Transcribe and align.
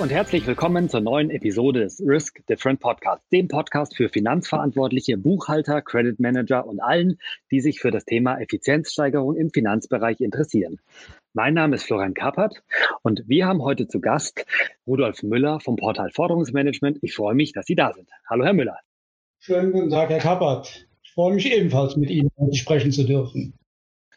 Und 0.00 0.10
herzlich 0.10 0.46
willkommen 0.46 0.88
zur 0.88 1.02
neuen 1.02 1.28
Episode 1.28 1.80
des 1.80 2.00
Risk 2.00 2.46
Different 2.46 2.80
Podcast, 2.80 3.22
dem 3.32 3.48
Podcast 3.48 3.94
für 3.94 4.08
Finanzverantwortliche, 4.08 5.18
Buchhalter, 5.18 5.82
Credit 5.82 6.18
Manager 6.18 6.66
und 6.66 6.80
allen, 6.80 7.18
die 7.50 7.60
sich 7.60 7.80
für 7.80 7.90
das 7.90 8.06
Thema 8.06 8.40
Effizienzsteigerung 8.40 9.36
im 9.36 9.50
Finanzbereich 9.50 10.22
interessieren. 10.22 10.80
Mein 11.34 11.52
Name 11.52 11.76
ist 11.76 11.84
Florian 11.84 12.14
Kappert 12.14 12.62
und 13.02 13.24
wir 13.26 13.44
haben 13.44 13.62
heute 13.62 13.88
zu 13.88 14.00
Gast 14.00 14.46
Rudolf 14.86 15.22
Müller 15.22 15.60
vom 15.60 15.76
Portal 15.76 16.10
Forderungsmanagement. 16.10 17.00
Ich 17.02 17.14
freue 17.14 17.34
mich, 17.34 17.52
dass 17.52 17.66
Sie 17.66 17.74
da 17.74 17.92
sind. 17.92 18.08
Hallo, 18.26 18.46
Herr 18.46 18.54
Müller. 18.54 18.78
Schönen 19.38 19.70
guten 19.70 19.90
Tag, 19.90 20.08
Herr 20.08 20.20
Kappert. 20.20 20.88
Ich 21.02 21.12
freue 21.12 21.34
mich 21.34 21.52
ebenfalls, 21.52 21.98
mit 21.98 22.08
Ihnen 22.08 22.30
sprechen 22.54 22.90
zu 22.90 23.04
dürfen. 23.04 23.52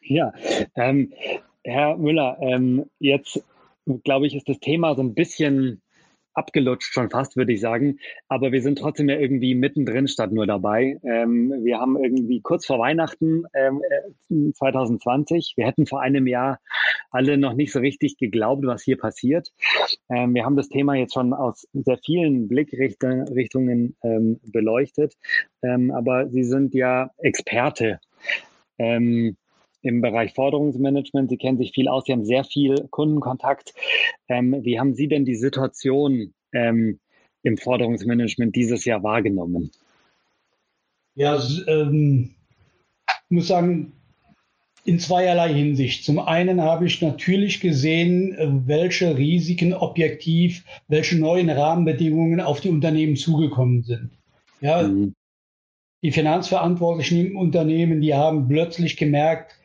Ja, 0.01 0.31
ähm, 0.75 1.11
Herr 1.65 1.97
Müller, 1.97 2.37
ähm, 2.39 2.85
jetzt 2.99 3.43
glaube 4.03 4.27
ich, 4.27 4.35
ist 4.35 4.49
das 4.49 4.59
Thema 4.59 4.95
so 4.95 5.01
ein 5.01 5.13
bisschen 5.13 5.81
abgelutscht 6.33 6.93
schon 6.93 7.09
fast, 7.09 7.37
würde 7.37 7.53
ich 7.53 7.61
sagen. 7.61 7.99
Aber 8.27 8.51
wir 8.51 8.61
sind 8.61 8.79
trotzdem 8.79 9.09
ja 9.09 9.17
irgendwie 9.17 9.55
mittendrin 9.55 10.07
statt 10.07 10.31
nur 10.31 10.47
dabei. 10.47 10.99
Ähm, 11.03 11.53
wir 11.63 11.79
haben 11.79 12.01
irgendwie 12.01 12.41
kurz 12.41 12.65
vor 12.65 12.79
Weihnachten 12.79 13.43
ähm, 13.53 13.81
2020, 14.53 15.53
äh, 15.53 15.61
wir 15.61 15.67
hätten 15.67 15.85
vor 15.85 16.01
einem 16.01 16.27
Jahr 16.27 16.59
alle 17.11 17.37
noch 17.37 17.53
nicht 17.53 17.71
so 17.71 17.79
richtig 17.79 18.17
geglaubt, 18.17 18.65
was 18.65 18.83
hier 18.83 18.97
passiert. 18.97 19.49
Ähm, 20.09 20.33
wir 20.33 20.45
haben 20.45 20.55
das 20.55 20.69
Thema 20.69 20.95
jetzt 20.95 21.13
schon 21.13 21.33
aus 21.33 21.67
sehr 21.73 21.99
vielen 22.03 22.47
Blickrichtungen 22.47 23.95
ähm, 24.03 24.39
beleuchtet. 24.51 25.13
Ähm, 25.61 25.91
aber 25.91 26.29
Sie 26.29 26.43
sind 26.43 26.73
ja 26.73 27.11
Experte. 27.17 27.99
Ähm, 28.79 29.37
im 29.83 30.01
Bereich 30.01 30.33
Forderungsmanagement. 30.33 31.29
Sie 31.29 31.37
kennen 31.37 31.57
sich 31.57 31.73
viel 31.73 31.87
aus, 31.87 32.05
Sie 32.05 32.13
haben 32.13 32.25
sehr 32.25 32.43
viel 32.43 32.87
Kundenkontakt. 32.89 33.73
Ähm, 34.27 34.55
wie 34.63 34.79
haben 34.79 34.95
Sie 34.95 35.07
denn 35.07 35.25
die 35.25 35.35
Situation 35.35 36.33
ähm, 36.53 36.99
im 37.43 37.57
Forderungsmanagement 37.57 38.55
dieses 38.55 38.85
Jahr 38.85 39.03
wahrgenommen? 39.03 39.71
Ja, 41.15 41.39
ähm, 41.67 42.31
ich 43.05 43.31
muss 43.31 43.47
sagen, 43.47 43.93
in 44.85 44.99
zweierlei 44.99 45.53
Hinsicht. 45.53 46.03
Zum 46.03 46.19
einen 46.19 46.61
habe 46.61 46.85
ich 46.85 47.01
natürlich 47.01 47.59
gesehen, 47.59 48.33
äh, 48.33 48.47
welche 48.65 49.17
Risiken 49.17 49.73
objektiv, 49.73 50.65
welche 50.87 51.17
neuen 51.17 51.49
Rahmenbedingungen 51.49 52.41
auf 52.41 52.61
die 52.61 52.69
Unternehmen 52.69 53.15
zugekommen 53.15 53.83
sind. 53.83 54.11
Ja, 54.61 54.83
mhm. 54.83 55.13
Die 56.03 56.11
Finanzverantwortlichen 56.11 57.27
im 57.27 57.37
Unternehmen, 57.37 58.01
die 58.01 58.13
haben 58.13 58.49
plötzlich 58.49 58.97
gemerkt, 58.97 59.55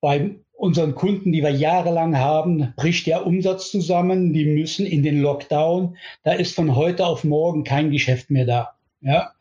bei 0.00 0.32
unseren 0.52 0.94
Kunden, 0.94 1.32
die 1.32 1.42
wir 1.42 1.50
jahrelang 1.50 2.18
haben, 2.18 2.74
bricht 2.76 3.06
der 3.06 3.26
Umsatz 3.26 3.70
zusammen. 3.70 4.32
Die 4.32 4.44
müssen 4.44 4.84
in 4.84 5.02
den 5.02 5.20
Lockdown. 5.20 5.96
Da 6.24 6.32
ist 6.32 6.54
von 6.56 6.74
heute 6.74 7.06
auf 7.06 7.22
morgen 7.24 7.64
kein 7.64 7.90
Geschäft 7.90 8.30
mehr 8.30 8.46
da. 8.46 8.74
Ja. 9.00 9.32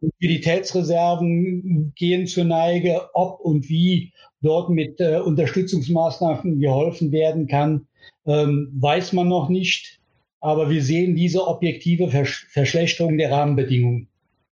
Liquiditätsreserven 0.00 1.92
gehen 1.94 2.26
zur 2.26 2.44
Neige, 2.44 3.10
ob 3.14 3.40
und 3.40 3.68
wie 3.68 4.12
dort 4.42 4.70
mit 4.70 5.00
äh, 5.00 5.18
Unterstützungsmaßnahmen 5.18 6.58
geholfen 6.58 7.12
werden 7.12 7.46
kann, 7.46 7.86
ähm, 8.26 8.72
weiß 8.78 9.12
man 9.12 9.28
noch 9.28 9.48
nicht. 9.48 10.00
Aber 10.40 10.70
wir 10.70 10.82
sehen 10.82 11.16
diese 11.16 11.46
objektive 11.46 12.08
Versch 12.08 12.46
Verschlechterung 12.50 13.18
der 13.18 13.30
Rahmenbedingungen. 13.30 14.08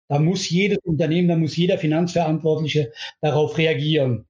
Da 0.09 0.19
muss 0.19 0.49
jedes 0.51 0.79
Unternehmen, 0.85 1.29
da 1.29 1.37
muss 1.37 1.57
jeder 1.57 1.79
Finanzverantwortliche 1.79 2.93
darauf 3.21 3.57
reagieren. 3.57 4.27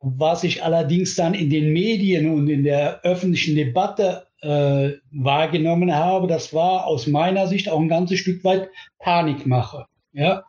Was 0.00 0.44
ich 0.44 0.62
allerdings 0.62 1.14
dann 1.14 1.32
in 1.34 1.48
den 1.48 1.72
Medien 1.72 2.30
und 2.30 2.48
in 2.48 2.64
der 2.64 3.02
öffentlichen 3.04 3.54
Debatte 3.54 4.26
äh, 4.42 4.98
wahrgenommen 5.10 5.94
habe, 5.94 6.26
das 6.26 6.52
war 6.52 6.86
aus 6.86 7.06
meiner 7.06 7.46
Sicht 7.46 7.70
auch 7.70 7.80
ein 7.80 7.88
ganzes 7.88 8.18
Stück 8.18 8.44
weit 8.44 8.68
Panikmache. 8.98 9.86
Ja? 10.12 10.44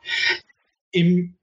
Im, 0.92 1.36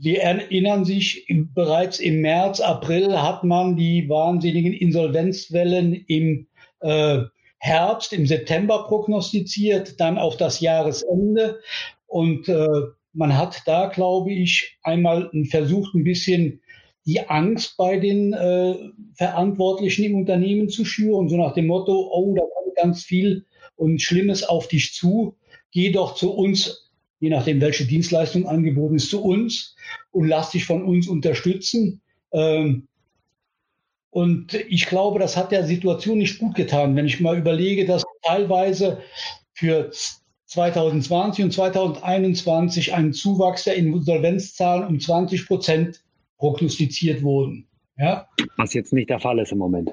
Sie 0.00 0.16
erinnern 0.16 0.84
sich, 0.84 1.28
im, 1.28 1.52
bereits 1.52 1.98
im 1.98 2.20
März, 2.20 2.60
April 2.60 3.20
hat 3.20 3.42
man 3.42 3.76
die 3.76 4.08
wahnsinnigen 4.08 4.72
Insolvenzwellen 4.72 5.92
im 6.06 6.46
äh, 6.80 7.22
Herbst, 7.58 8.12
im 8.12 8.26
September 8.26 8.84
prognostiziert, 8.86 10.00
dann 10.00 10.18
auf 10.18 10.36
das 10.36 10.60
Jahresende. 10.60 11.60
Und 12.06 12.48
äh, 12.48 12.66
man 13.12 13.36
hat 13.36 13.62
da, 13.66 13.86
glaube 13.86 14.32
ich, 14.32 14.78
einmal 14.82 15.30
versucht, 15.50 15.94
ein 15.94 16.04
bisschen 16.04 16.60
die 17.04 17.26
Angst 17.28 17.76
bei 17.76 17.98
den 17.98 18.32
äh, 18.32 18.74
Verantwortlichen 19.14 20.04
im 20.04 20.14
Unternehmen 20.14 20.68
zu 20.68 20.84
schüren, 20.84 21.28
so 21.28 21.36
nach 21.36 21.54
dem 21.54 21.66
Motto, 21.66 22.10
oh, 22.12 22.34
da 22.34 22.42
kommt 22.42 22.76
ganz 22.76 23.02
viel 23.02 23.46
und 23.76 24.02
Schlimmes 24.02 24.44
auf 24.44 24.68
dich 24.68 24.92
zu, 24.92 25.36
geh 25.70 25.90
doch 25.90 26.14
zu 26.14 26.32
uns, 26.32 26.90
je 27.20 27.30
nachdem, 27.30 27.60
welche 27.60 27.86
Dienstleistung 27.86 28.46
angeboten 28.46 28.96
ist, 28.96 29.10
zu 29.10 29.22
uns 29.22 29.74
und 30.10 30.28
lass 30.28 30.50
dich 30.50 30.66
von 30.66 30.84
uns 30.84 31.08
unterstützen. 31.08 32.02
Ähm, 32.32 32.87
und 34.10 34.54
ich 34.54 34.86
glaube, 34.86 35.18
das 35.18 35.36
hat 35.36 35.52
der 35.52 35.64
Situation 35.64 36.18
nicht 36.18 36.38
gut 36.38 36.54
getan, 36.54 36.96
wenn 36.96 37.06
ich 37.06 37.20
mal 37.20 37.36
überlege, 37.36 37.84
dass 37.84 38.04
teilweise 38.22 38.98
für 39.52 39.90
2020 40.46 41.44
und 41.44 41.52
2021 41.52 42.94
ein 42.94 43.12
Zuwachs 43.12 43.64
der 43.64 43.76
Insolvenzzahlen 43.76 44.86
um 44.86 44.98
20 44.98 45.46
Prozent 45.46 46.02
prognostiziert 46.38 47.22
wurden. 47.22 47.68
Ja? 47.98 48.28
Was 48.56 48.72
jetzt 48.72 48.92
nicht 48.92 49.10
der 49.10 49.20
Fall 49.20 49.38
ist 49.40 49.52
im 49.52 49.58
Moment. 49.58 49.92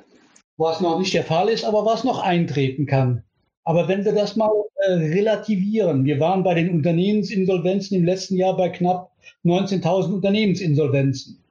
Was 0.57 0.79
noch 0.79 0.97
nicht 0.99 1.13
der 1.13 1.25
Fall 1.25 1.49
ist, 1.49 1.65
aber 1.65 1.85
was 1.85 2.05
noch 2.05 2.19
eintreten 2.19 2.85
kann. 2.85 3.23
Aber 3.65 3.87
wenn 3.87 4.05
wir 4.05 4.13
das 4.13 4.37
mal 4.37 4.51
äh, 4.85 4.91
relativieren, 4.91 6.05
wir 6.05 6.19
waren 6.19 6.43
bei 6.43 6.53
den 6.53 6.69
Unternehmensinsolvenzen 6.69 7.97
im 7.97 8.05
letzten 8.05 8.37
Jahr 8.37 8.55
bei 8.55 8.69
knapp 8.69 9.11
19.000 9.43 10.13
Unternehmensinsolvenzen. 10.13 11.43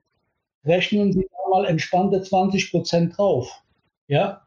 Rechnen 0.64 1.12
Sie 1.12 1.26
mal 1.50 1.66
entspannte 1.66 2.22
20 2.22 2.70
Prozent 2.70 3.16
drauf. 3.16 3.62
Ja? 4.08 4.42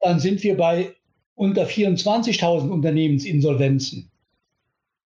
Dann 0.00 0.20
sind 0.20 0.42
wir 0.42 0.56
bei 0.56 0.94
unter 1.34 1.64
24.000 1.64 2.68
Unternehmensinsolvenzen. 2.68 4.10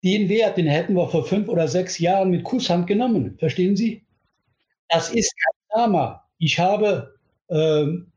Den 0.05 0.29
Wert, 0.29 0.59
den 0.59 0.67
hätten 0.67 0.95
wir 0.95 1.09
vor 1.09 1.25
fünf 1.25 1.49
oder 1.49 1.67
sechs 1.67 1.99
Jahren 1.99 2.31
mit 2.31 2.45
Kusshand 2.45 2.87
genommen. 2.87 3.37
Verstehen 3.39 3.77
Sie? 3.77 4.03
Das 4.89 5.11
ist 5.11 5.35
kein 5.37 5.83
Drama. 5.83 6.25
Ich 6.39 6.59
habe 6.59 7.15
ähm, 7.49 8.13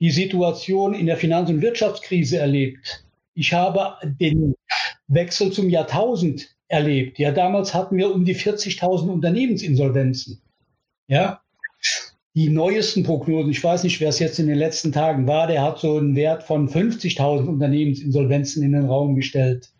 die 0.00 0.10
Situation 0.10 0.94
in 0.94 1.06
der 1.06 1.16
Finanz- 1.16 1.50
und 1.50 1.62
Wirtschaftskrise 1.62 2.38
erlebt. 2.38 3.04
Ich 3.34 3.52
habe 3.52 3.96
den 4.20 4.54
Wechsel 5.08 5.50
zum 5.52 5.68
Jahrtausend 5.68 6.54
erlebt. 6.68 7.18
Ja, 7.18 7.32
damals 7.32 7.74
hatten 7.74 7.96
wir 7.96 8.14
um 8.14 8.24
die 8.24 8.36
40.000 8.36 9.08
Unternehmensinsolvenzen. 9.08 10.40
Ja, 11.08 11.40
die 12.34 12.50
neuesten 12.50 13.02
Prognosen, 13.02 13.50
ich 13.50 13.64
weiß 13.64 13.84
nicht, 13.84 14.00
wer 14.00 14.10
es 14.10 14.18
jetzt 14.18 14.38
in 14.38 14.46
den 14.46 14.58
letzten 14.58 14.92
Tagen 14.92 15.26
war, 15.26 15.46
der 15.46 15.62
hat 15.62 15.78
so 15.78 15.96
einen 15.96 16.14
Wert 16.16 16.42
von 16.42 16.68
50.000 16.68 17.46
Unternehmensinsolvenzen 17.46 18.62
in 18.62 18.72
den 18.72 18.86
Raum 18.86 19.16
gestellt. 19.16 19.70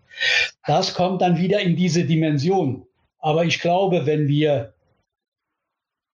Das 0.67 0.95
kommt 0.95 1.21
dann 1.21 1.39
wieder 1.39 1.61
in 1.61 1.77
diese 1.77 2.05
Dimension. 2.05 2.87
Aber 3.19 3.45
ich 3.45 3.61
glaube, 3.61 4.07
wenn 4.07 4.29
wir 4.29 4.73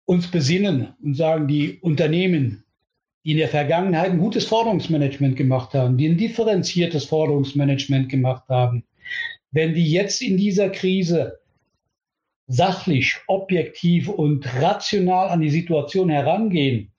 uns 0.05 0.31
besinnen 0.31 0.95
und 1.03 1.15
sagen, 1.15 1.49
die 1.49 1.79
Unternehmen, 1.81 2.65
die 3.25 3.33
in 3.33 3.39
der 3.39 3.49
Vergangenheit 3.49 4.11
ein 4.11 4.19
gutes 4.19 4.45
Forderungsmanagement 4.47 5.37
gemacht 5.37 5.75
haben, 5.75 5.97
die 5.97 6.09
ein 6.09 6.17
differenziertes 6.17 7.05
Forderungsmanagement 7.07 8.09
gemacht 8.09 8.49
haben, 8.49 8.85
wenn 9.51 9.75
die 9.75 9.91
jetzt 9.91 10.23
in 10.23 10.37
dieser 10.37 10.71
Krise 10.71 11.41
sachlich, 12.49 13.21
objektiv 13.27 14.09
und 14.09 14.47
rational 14.61 15.29
an 15.29 15.41
die 15.41 15.51
Situation 15.51 16.09
herangehen, 16.09 16.91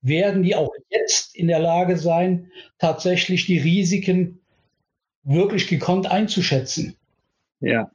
werden 0.00 0.42
die 0.42 0.56
auch 0.56 0.70
jetzt 0.88 1.36
in 1.36 1.46
der 1.46 1.60
Lage 1.60 1.96
sein, 1.96 2.50
tatsächlich 2.78 3.46
die 3.46 3.58
Risiken 3.58 4.40
wirklich 5.22 5.68
gekonnt 5.68 6.10
einzuschätzen. 6.10 6.96
Ja. 7.60 7.90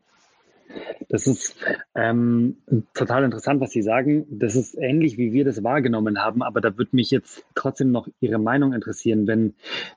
Das 1.09 1.25
ist 1.25 1.55
ähm, 1.95 2.57
total 2.93 3.23
interessant, 3.23 3.59
was 3.61 3.71
Sie 3.71 3.81
sagen. 3.81 4.27
Das 4.29 4.55
ist 4.55 4.75
ähnlich, 4.77 5.17
wie 5.17 5.33
wir 5.33 5.43
das 5.43 5.63
wahrgenommen 5.63 6.19
haben, 6.19 6.43
aber 6.43 6.61
da 6.61 6.77
würde 6.77 6.95
mich 6.95 7.09
jetzt 7.09 7.43
trotzdem 7.55 7.91
noch 7.91 8.07
Ihre 8.19 8.37
Meinung 8.37 8.73
interessieren, 8.73 9.25
wenn, 9.25 9.55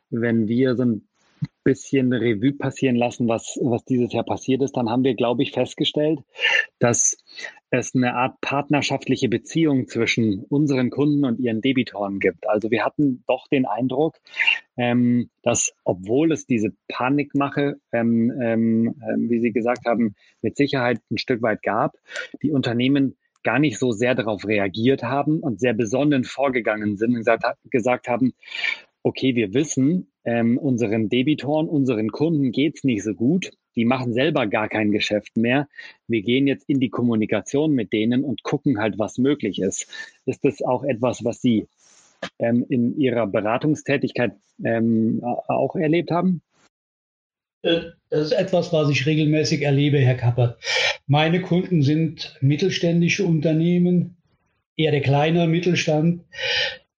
wenn 0.09 0.49
wir 0.49 0.75
so 0.75 0.85
ein 0.85 1.09
bisschen 1.65 2.13
Revue 2.13 2.53
passieren 2.53 2.97
lassen, 2.97 3.29
was, 3.29 3.59
was 3.63 3.85
dieses 3.85 4.13
Jahr 4.13 4.25
passiert 4.25 4.63
ist, 4.63 4.77
dann 4.77 4.91
haben 4.91 5.05
wir, 5.05 5.15
glaube 5.15 5.43
ich, 5.43 5.53
festgestellt, 5.53 6.21
dass 6.79 7.17
es 7.71 7.95
eine 7.95 8.15
Art 8.15 8.41
partnerschaftliche 8.41 9.29
Beziehung 9.29 9.89
zwischen 9.89 10.45
unseren 10.45 10.91
Kunden 10.91 11.25
und 11.25 11.41
ihren 11.41 11.63
Debitoren 11.63 12.19
gibt. 12.19 12.47
Also 12.49 12.71
wir 12.71 12.85
hatten 12.85 13.25
doch 13.27 13.49
den 13.49 13.65
Eindruck, 13.65 14.19
ähm, 14.77 15.31
dass 15.43 15.73
obwohl 15.85 16.33
es 16.33 16.47
diese 16.47 16.73
Panikmache, 16.89 17.81
ähm, 17.93 18.31
ähm, 18.41 18.95
ähm 19.09 19.31
wie 19.31 19.41
Sie 19.41 19.53
gesagt 19.53 19.87
haben, 19.87 20.15
mit 20.43 20.57
Sicherheit 20.57 21.01
ein 21.11 21.19
Stück 21.19 21.41
weit 21.43 21.63
gab, 21.63 21.97
die 22.43 22.53
Unternehmen 22.53 23.17
gar 23.43 23.59
nicht 23.59 23.79
so 23.79 23.93
sehr 23.93 24.15
darauf 24.15 24.47
reagiert 24.47 25.03
haben 25.03 25.41
und 25.41 25.61
sehr 25.61 25.75
besonnen 25.75 26.25
vorgegangen 26.25 26.97
sind 26.97 27.11
und 27.11 27.17
gesagt, 27.19 27.45
gesagt 27.71 28.09
haben, 28.09 28.35
okay, 29.03 29.35
wir 29.35 29.55
wissen, 29.55 30.09
ähm, 30.25 30.59
unseren 30.59 31.09
Debitoren, 31.09 31.69
unseren 31.69 32.11
Kunden 32.11 32.53
geht's 32.53 32.85
nicht 32.85 33.03
so 33.03 33.15
gut. 33.15 33.51
Die 33.75 33.85
machen 33.85 34.13
selber 34.13 34.47
gar 34.47 34.69
kein 34.69 34.93
Geschäft 34.93 35.37
mehr. 35.37 35.69
Wir 36.07 36.23
gehen 36.23 36.47
jetzt 36.47 36.69
in 36.69 36.79
die 36.79 36.91
Kommunikation 36.91 37.73
mit 37.73 37.93
denen 37.93 38.23
und 38.23 38.43
gucken 38.43 38.79
halt, 38.79 38.99
was 38.99 39.19
möglich 39.19 39.61
ist. 39.61 39.87
Ist 40.27 40.45
das 40.45 40.63
auch 40.63 40.85
etwas, 40.85 41.25
was 41.25 41.41
Sie 41.41 41.67
ähm, 42.39 42.65
in 42.69 42.99
Ihrer 42.99 43.27
Beratungstätigkeit 43.27 44.33
ähm, 44.65 45.21
auch 45.23 45.75
erlebt 45.75 46.11
haben? 46.11 46.43
Äh, 47.63 47.81
das 48.11 48.27
ist 48.27 48.33
etwas, 48.33 48.73
was 48.73 48.91
ich 48.91 49.07
regelmäßig 49.07 49.63
erlebe, 49.63 49.99
Herr 49.99 50.17
Kappert. 50.17 50.63
Meine 51.07 51.41
Kunden 51.41 51.83
sind 51.83 52.37
mittelständische 52.41 53.25
Unternehmen, 53.25 54.17
eher 54.77 54.91
der 54.91 55.01
kleine 55.01 55.47
Mittelstand. 55.47 56.25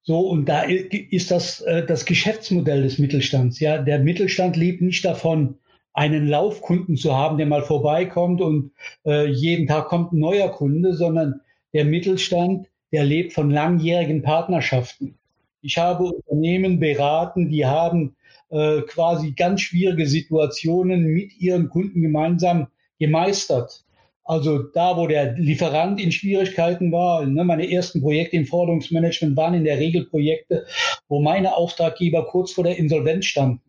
So, 0.06 0.20
und 0.20 0.50
da 0.50 0.62
ist 0.62 1.30
das 1.30 1.62
äh, 1.62 1.84
das 1.84 2.04
Geschäftsmodell 2.04 2.82
des 2.82 2.98
Mittelstands. 2.98 3.58
Ja, 3.58 3.78
der 3.78 3.98
Mittelstand 3.98 4.54
lebt 4.54 4.82
nicht 4.82 5.04
davon, 5.04 5.56
einen 5.94 6.28
Laufkunden 6.28 6.96
zu 6.96 7.14
haben, 7.16 7.38
der 7.38 7.46
mal 7.46 7.62
vorbeikommt 7.62 8.42
und 8.42 8.72
äh, 9.06 9.26
jeden 9.26 9.66
Tag 9.66 9.86
kommt 9.86 10.12
ein 10.12 10.18
neuer 10.18 10.50
Kunde, 10.50 10.94
sondern 10.94 11.40
der 11.72 11.86
Mittelstand, 11.86 12.66
der 12.92 13.04
lebt 13.04 13.32
von 13.32 13.50
langjährigen 13.50 14.22
Partnerschaften. 14.22 15.16
Ich 15.62 15.78
habe 15.78 16.04
Unternehmen 16.04 16.80
beraten, 16.80 17.48
die 17.48 17.64
haben 17.64 18.16
äh, 18.50 18.82
quasi 18.82 19.32
ganz 19.32 19.62
schwierige 19.62 20.06
Situationen 20.06 21.04
mit 21.06 21.40
ihren 21.40 21.70
Kunden 21.70 22.02
gemeinsam 22.02 22.66
gemeistert. 22.98 23.84
Also 24.25 24.59
da, 24.59 24.97
wo 24.97 25.06
der 25.06 25.35
Lieferant 25.35 26.00
in 26.00 26.11
Schwierigkeiten 26.11 26.91
war, 26.93 27.26
ne, 27.26 27.44
meine 27.44 27.71
ersten 27.71 28.00
Projekte 28.00 28.37
im 28.37 28.47
Forderungsmanagement 28.47 29.37
waren 29.37 29.55
in 29.55 29.65
der 29.65 29.79
Regel 29.79 30.06
Projekte, 30.06 30.67
wo 31.09 31.21
meine 31.21 31.55
Auftraggeber 31.55 32.26
kurz 32.26 32.53
vor 32.53 32.65
der 32.65 32.79
Insolvenz 32.79 33.26
standen. 33.26 33.61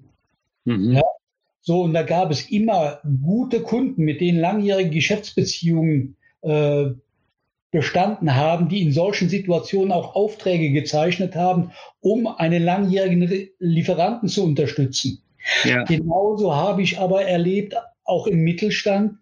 Mhm. 0.63 0.93
Ja, 0.93 1.03
so, 1.61 1.81
und 1.81 1.93
da 1.93 2.03
gab 2.03 2.29
es 2.29 2.49
immer 2.49 2.99
gute 3.23 3.61
Kunden, 3.61 4.03
mit 4.03 4.21
denen 4.21 4.39
langjährige 4.39 4.91
Geschäftsbeziehungen 4.91 6.15
äh, 6.41 6.91
bestanden 7.71 8.35
haben, 8.35 8.69
die 8.69 8.83
in 8.83 8.91
solchen 8.91 9.29
Situationen 9.29 9.91
auch 9.91 10.15
Aufträge 10.15 10.71
gezeichnet 10.71 11.35
haben, 11.35 11.71
um 11.99 12.27
einen 12.27 12.63
langjährigen 12.63 13.49
Lieferanten 13.59 14.29
zu 14.29 14.45
unterstützen. 14.45 15.23
Ja. 15.63 15.83
Genauso 15.83 16.55
habe 16.55 16.83
ich 16.83 16.99
aber 16.99 17.23
erlebt, 17.25 17.75
auch 18.03 18.27
im 18.27 18.41
Mittelstand, 18.43 19.17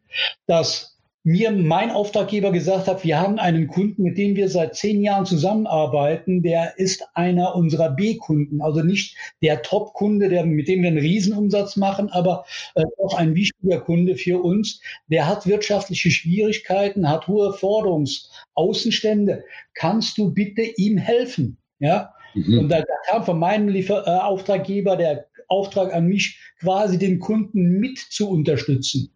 dass 0.46 0.93
mir 1.24 1.52
mein 1.52 1.90
Auftraggeber 1.90 2.52
gesagt 2.52 2.88
hat, 2.88 3.06
wir 3.06 3.18
haben 3.18 3.40
einen 3.40 3.68
Kunden, 3.68 4.04
mit 4.04 4.18
dem 4.18 4.36
wir 4.36 4.50
seit 4.50 4.75
zehn 4.75 5.02
Jahren 5.02 5.25
zusammenarbeiten, 5.25 6.44
der 6.44 6.78
ist 6.78 7.08
einer 7.14 7.56
unserer 7.56 7.92
B-Kunden, 7.92 8.62
also 8.62 8.81
nicht 8.81 9.16
der 9.42 9.62
Top-Kunde, 9.62 10.28
der, 10.28 10.46
mit 10.46 10.68
dem 10.68 10.81
wir 10.81 10.90
einen 10.90 10.98
Riesenumsatz 10.98 11.78
machen, 11.78 12.10
aber 12.10 12.44
äh, 12.75 12.84
auch 13.02 13.16
ein 13.16 13.36
wichtiger 13.36 13.80
Kunde 13.80 14.18
für 14.18 14.44
uns. 14.44 14.81
Der 15.08 15.25
hat 15.25 15.48
wirtschaftliche 15.48 16.12
Schwierigkeiten, 16.12 17.10
hat 17.10 17.28
hohe 17.28 17.54
Forderungsaußenstände. 17.54 19.46
Kannst 19.75 20.18
du 20.18 20.34
bitte 20.34 20.62
ihm 20.62 20.98
helfen? 20.98 21.58
Ja. 21.80 22.14
Mhm. 22.34 22.60
Und 22.60 22.70
da, 22.70 22.80
da, 22.80 22.94
kam 23.08 23.24
von 23.24 23.40
meinem 23.40 23.70
Liefer 23.70 24.06
äh, 24.06 24.10
Auftraggeber 24.10 24.98
der 24.98 25.28
Auftrag 25.48 25.94
an 25.94 26.08
mich, 26.08 26.38
quasi 26.60 26.98
den 26.98 27.20
Kunden 27.20 27.80
mit 27.80 27.98
zu 27.98 28.30
unterstützen. 28.30 29.12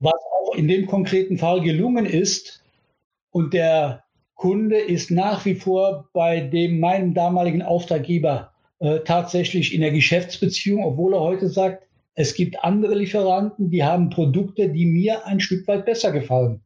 Was 0.00 0.14
auch 0.14 0.54
in 0.54 0.68
dem 0.68 0.86
konkreten 0.86 1.38
Fall 1.38 1.60
gelungen 1.60 2.06
ist. 2.06 2.62
Und 3.30 3.54
der 3.54 4.04
Kunde 4.34 4.78
ist 4.78 5.10
nach 5.10 5.44
wie 5.44 5.54
vor 5.54 6.08
bei 6.12 6.40
dem 6.40 6.80
meinem 6.80 7.14
damaligen 7.14 7.62
Auftraggeber 7.62 8.52
äh, 8.80 9.00
tatsächlich 9.00 9.74
in 9.74 9.82
der 9.82 9.92
Geschäftsbeziehung, 9.92 10.82
obwohl 10.84 11.14
er 11.14 11.20
heute 11.20 11.48
sagt, 11.48 11.86
es 12.14 12.34
gibt 12.34 12.64
andere 12.64 12.94
Lieferanten, 12.94 13.70
die 13.70 13.84
haben 13.84 14.10
Produkte, 14.10 14.70
die 14.70 14.86
mir 14.86 15.26
ein 15.26 15.40
Stück 15.40 15.68
weit 15.68 15.84
besser 15.84 16.10
gefallen. 16.10 16.60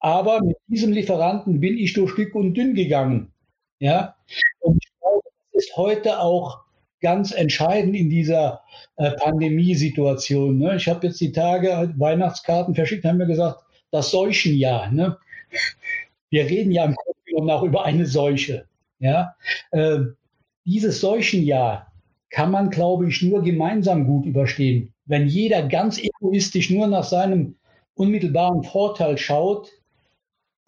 Aber 0.00 0.42
mit 0.42 0.56
diesem 0.66 0.92
Lieferanten 0.92 1.60
bin 1.60 1.76
ich 1.76 1.92
durch 1.92 2.12
Stück 2.12 2.34
und 2.34 2.54
dünn 2.54 2.74
gegangen. 2.74 3.30
Ja, 3.78 4.16
und 4.60 4.78
ich 4.82 4.90
glaube, 4.98 5.20
das 5.52 5.64
ist 5.64 5.76
heute 5.76 6.20
auch 6.20 6.60
ganz 7.00 7.32
entscheidend 7.32 7.96
in 7.96 8.10
dieser 8.10 8.62
äh, 8.96 9.10
Pandemiesituation. 9.12 10.58
Ne? 10.58 10.76
Ich 10.76 10.88
habe 10.88 11.06
jetzt 11.06 11.20
die 11.20 11.32
Tage 11.32 11.92
Weihnachtskarten 11.96 12.74
verschickt, 12.74 13.04
haben 13.04 13.18
mir 13.18 13.26
gesagt, 13.26 13.62
das 13.90 14.10
Seuchenjahr. 14.10 14.90
Ne? 14.90 15.16
Wir 16.30 16.44
reden 16.44 16.72
ja 16.72 16.84
im 16.84 16.94
Grunde 16.94 17.20
genommen 17.24 17.50
auch 17.50 17.62
über 17.62 17.84
eine 17.84 18.06
Seuche. 18.06 18.66
Ja? 18.98 19.34
Äh, 19.72 20.00
dieses 20.64 21.00
Seuchenjahr 21.00 21.90
kann 22.30 22.50
man, 22.50 22.70
glaube 22.70 23.08
ich, 23.08 23.22
nur 23.22 23.42
gemeinsam 23.42 24.06
gut 24.06 24.26
überstehen. 24.26 24.94
Wenn 25.06 25.26
jeder 25.26 25.66
ganz 25.66 25.98
egoistisch 25.98 26.70
nur 26.70 26.86
nach 26.86 27.04
seinem 27.04 27.56
unmittelbaren 27.94 28.62
Vorteil 28.62 29.18
schaut, 29.18 29.70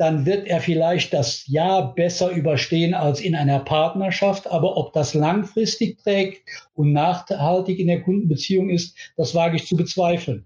dann 0.02 0.26
wird 0.26 0.48
er 0.48 0.60
vielleicht 0.60 1.14
das 1.14 1.46
Jahr 1.46 1.94
besser 1.94 2.32
überstehen 2.32 2.92
als 2.92 3.20
in 3.20 3.36
einer 3.36 3.60
Partnerschaft. 3.60 4.48
Aber 4.48 4.76
ob 4.76 4.92
das 4.92 5.14
langfristig 5.14 5.98
trägt 5.98 6.42
und 6.74 6.92
nachhaltig 6.92 7.78
in 7.78 7.86
der 7.86 8.02
Kundenbeziehung 8.02 8.68
ist, 8.68 8.96
das 9.16 9.32
wage 9.36 9.54
ich 9.54 9.66
zu 9.68 9.76
bezweifeln. 9.76 10.44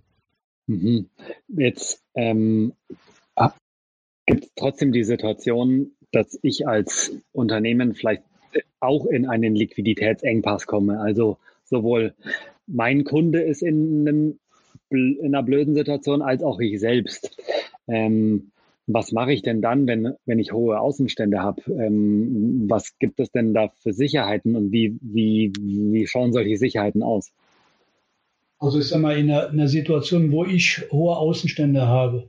Mhm. 0.67 1.08
Jetzt 1.49 2.03
ähm, 2.14 2.75
gibt 4.26 4.44
es 4.44 4.50
trotzdem 4.56 4.93
die 4.93 5.05
Situation, 5.05 5.93
dass 6.12 6.38
ich 6.43 6.69
als 6.69 7.17
Unternehmen 7.32 7.94
vielleicht 7.94 8.25
auch 8.81 9.06
in 9.06 9.26
einen 9.26 9.55
Liquiditätsengpass 9.55 10.67
komme. 10.67 11.00
Also 11.00 11.38
sowohl 11.64 12.14
mein 12.67 13.05
Kunde 13.05 13.41
ist 13.41 13.62
in, 13.62 14.06
einem, 14.06 14.38
in 14.91 15.19
einer 15.25 15.43
blöden 15.43 15.75
Situation 15.75 16.20
als 16.20 16.43
auch 16.43 16.61
ich 16.61 16.79
selbst. 16.79 17.43
Ähm, 17.88 18.50
was 18.87 19.12
mache 19.12 19.33
ich 19.33 19.43
denn 19.43 19.61
dann, 19.61 19.87
wenn, 19.87 20.15
wenn 20.27 20.38
ich 20.38 20.53
hohe 20.53 20.79
Außenstände 20.79 21.41
habe? 21.41 21.62
Ähm, 21.73 22.67
was 22.69 22.99
gibt 22.99 23.19
es 23.21 23.31
denn 23.31 23.53
da 23.53 23.69
für 23.83 23.93
Sicherheiten 23.93 24.55
und 24.55 24.72
wie, 24.72 24.96
wie, 25.01 25.53
wie 25.58 26.06
schauen 26.06 26.32
solche 26.32 26.56
Sicherheiten 26.56 27.03
aus? 27.03 27.32
Also 28.58 28.79
ich 28.79 28.87
sage 28.87 29.03
mal, 29.03 29.19
in 29.19 29.31
einer, 29.31 29.51
in 29.51 29.60
einer 29.60 29.69
Situation, 29.69 30.32
wo 30.32 30.44
ich 30.44 30.82
hohe 30.91 31.17
Außenstände 31.17 31.87
habe, 31.87 32.29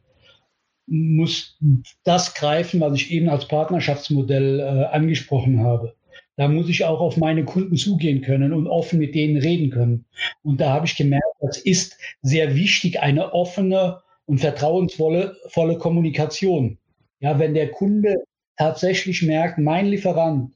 muss 0.87 1.57
das 2.03 2.33
greifen, 2.33 2.79
was 2.79 2.95
ich 2.95 3.11
eben 3.11 3.29
als 3.29 3.47
Partnerschaftsmodell 3.47 4.59
äh, 4.59 4.85
angesprochen 4.85 5.59
habe. 5.63 5.95
Da 6.37 6.47
muss 6.47 6.69
ich 6.69 6.85
auch 6.85 7.01
auf 7.01 7.17
meine 7.17 7.45
Kunden 7.45 7.75
zugehen 7.75 8.21
können 8.21 8.53
und 8.53 8.67
offen 8.67 8.99
mit 8.99 9.15
denen 9.15 9.37
reden 9.37 9.69
können. 9.69 10.05
Und 10.43 10.61
da 10.61 10.71
habe 10.71 10.85
ich 10.85 10.95
gemerkt, 10.95 11.25
das 11.41 11.57
ist 11.57 11.97
sehr 12.21 12.55
wichtig, 12.55 12.99
eine 12.99 13.33
offene 13.33 14.01
und 14.27 14.39
vertrauensvolle 14.39 15.35
volle 15.47 15.77
Kommunikation. 15.77 16.77
Ja, 17.19 17.39
wenn 17.39 17.55
der 17.55 17.71
Kunde 17.71 18.23
tatsächlich 18.57 19.23
merkt, 19.23 19.57
mein 19.57 19.87
Lieferant, 19.87 20.53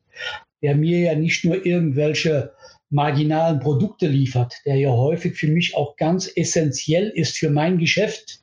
der 0.62 0.76
mir 0.76 1.00
ja 1.00 1.16
nicht 1.16 1.44
nur 1.44 1.66
irgendwelche 1.66 2.52
marginalen 2.90 3.60
Produkte 3.60 4.08
liefert, 4.08 4.54
der 4.66 4.76
ja 4.76 4.92
häufig 4.92 5.36
für 5.36 5.48
mich 5.48 5.76
auch 5.76 5.96
ganz 5.96 6.32
essentiell 6.36 7.10
ist 7.10 7.38
für 7.38 7.50
mein 7.50 7.78
Geschäft, 7.78 8.42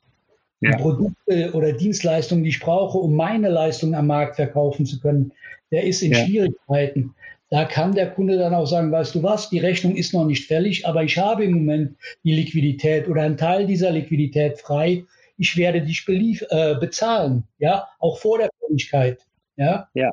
ja. 0.61 0.75
Produkte 0.77 1.53
oder 1.53 1.71
Dienstleistungen, 1.71 2.43
die 2.43 2.49
ich 2.49 2.59
brauche, 2.59 2.97
um 2.97 3.15
meine 3.15 3.47
Leistung 3.47 3.95
am 3.95 4.07
Markt 4.07 4.35
verkaufen 4.35 4.85
zu 4.85 4.99
können, 4.99 5.31
der 5.71 5.83
ist 5.83 6.01
in 6.01 6.11
ja. 6.11 6.25
Schwierigkeiten. 6.25 7.15
Da 7.49 7.65
kann 7.65 7.95
der 7.95 8.11
Kunde 8.11 8.37
dann 8.37 8.53
auch 8.53 8.65
sagen, 8.65 8.91
weißt 8.91 9.15
du 9.15 9.23
was, 9.23 9.49
die 9.49 9.59
Rechnung 9.59 9.95
ist 9.95 10.13
noch 10.13 10.25
nicht 10.25 10.47
fällig, 10.47 10.85
aber 10.85 11.03
ich 11.03 11.17
habe 11.17 11.45
im 11.45 11.53
Moment 11.53 11.95
die 12.23 12.33
Liquidität 12.33 13.07
oder 13.07 13.23
einen 13.23 13.37
Teil 13.37 13.65
dieser 13.65 13.91
Liquidität 13.91 14.59
frei 14.59 15.05
ich 15.39 15.57
werde 15.57 15.81
dich 15.81 16.05
belief 16.05 16.45
äh, 16.49 16.75
bezahlen, 16.75 17.45
ja, 17.57 17.87
auch 17.99 18.19
vor 18.19 18.37
der 18.37 18.49
Fälligkeit, 18.59 19.25
ja. 19.55 19.87
Ja. 19.93 20.11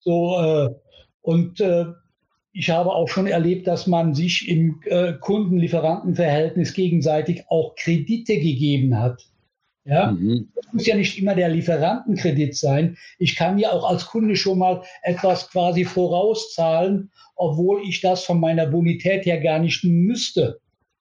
So, 0.00 0.40
äh, 0.40 0.74
und 1.20 1.60
äh, 1.60 1.84
ich 2.52 2.70
habe 2.70 2.92
auch 2.92 3.08
schon 3.08 3.26
erlebt, 3.26 3.66
dass 3.66 3.86
man 3.86 4.14
sich 4.14 4.48
im 4.48 4.80
äh, 4.86 5.12
Kunden-Lieferanten-Verhältnis 5.12 6.72
gegenseitig 6.72 7.44
auch 7.48 7.74
Kredite 7.74 8.38
gegeben 8.38 8.98
hat. 8.98 9.26
Ja, 9.84 10.12
mhm. 10.12 10.48
das 10.54 10.72
muss 10.72 10.86
ja 10.86 10.96
nicht 10.96 11.18
immer 11.18 11.34
der 11.34 11.48
Lieferantenkredit 11.50 12.56
sein. 12.56 12.96
Ich 13.18 13.36
kann 13.36 13.58
ja 13.58 13.70
auch 13.70 13.88
als 13.88 14.06
Kunde 14.06 14.34
schon 14.34 14.58
mal 14.58 14.82
etwas 15.02 15.48
quasi 15.50 15.84
vorauszahlen, 15.84 17.12
obwohl 17.36 17.82
ich 17.86 18.00
das 18.00 18.24
von 18.24 18.40
meiner 18.40 18.66
Bonität 18.66 19.26
her 19.26 19.38
gar 19.40 19.58
nicht 19.58 19.84
müsste. 19.84 20.58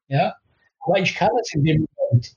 Ja, 0.08 0.36
aber 0.82 1.00
ich 1.00 1.16
kann 1.16 1.32
es 1.42 1.54
in 1.56 1.64
dem 1.64 1.88
Moment. 2.12 2.36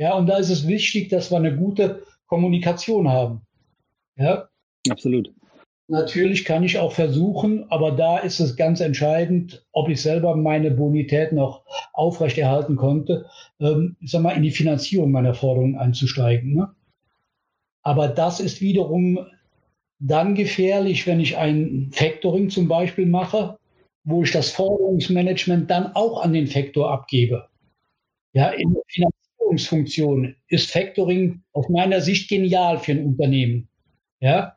Ja, 0.00 0.14
und 0.14 0.26
da 0.26 0.38
ist 0.38 0.48
es 0.48 0.66
wichtig, 0.66 1.10
dass 1.10 1.30
wir 1.30 1.36
eine 1.36 1.54
gute 1.54 2.02
Kommunikation 2.26 3.08
haben. 3.08 3.42
Ja. 4.16 4.48
Absolut. 4.88 5.30
Natürlich 5.88 6.44
kann 6.44 6.62
ich 6.62 6.78
auch 6.78 6.92
versuchen, 6.92 7.70
aber 7.70 7.90
da 7.92 8.18
ist 8.18 8.40
es 8.40 8.56
ganz 8.56 8.80
entscheidend, 8.80 9.66
ob 9.72 9.88
ich 9.88 10.00
selber 10.00 10.36
meine 10.36 10.70
Bonität 10.70 11.32
noch 11.32 11.64
aufrechterhalten 11.92 12.76
konnte, 12.76 13.26
ähm, 13.60 13.96
ich 14.00 14.12
sag 14.12 14.22
mal, 14.22 14.36
in 14.36 14.42
die 14.42 14.52
Finanzierung 14.52 15.10
meiner 15.10 15.34
Forderungen 15.34 15.76
einzusteigen. 15.76 16.54
Ne? 16.54 16.70
Aber 17.82 18.08
das 18.08 18.40
ist 18.40 18.60
wiederum 18.60 19.26
dann 19.98 20.34
gefährlich, 20.34 21.06
wenn 21.06 21.20
ich 21.20 21.36
ein 21.36 21.90
Factoring 21.92 22.48
zum 22.48 22.68
Beispiel 22.68 23.06
mache 23.06 23.58
wo 24.04 24.22
ich 24.22 24.32
das 24.32 24.50
Forderungsmanagement 24.50 25.70
dann 25.70 25.94
auch 25.94 26.22
an 26.22 26.32
den 26.32 26.46
Faktor 26.46 26.90
abgebe. 26.90 27.48
Ja, 28.32 28.48
in 28.50 28.72
der 28.72 28.82
Finanzierungsfunktion 29.58 30.36
ist 30.48 30.70
Factoring 30.70 31.42
aus 31.52 31.68
meiner 31.68 32.00
Sicht 32.00 32.28
genial 32.28 32.78
für 32.78 32.92
ein 32.92 33.04
Unternehmen. 33.04 33.68
Ja, 34.20 34.56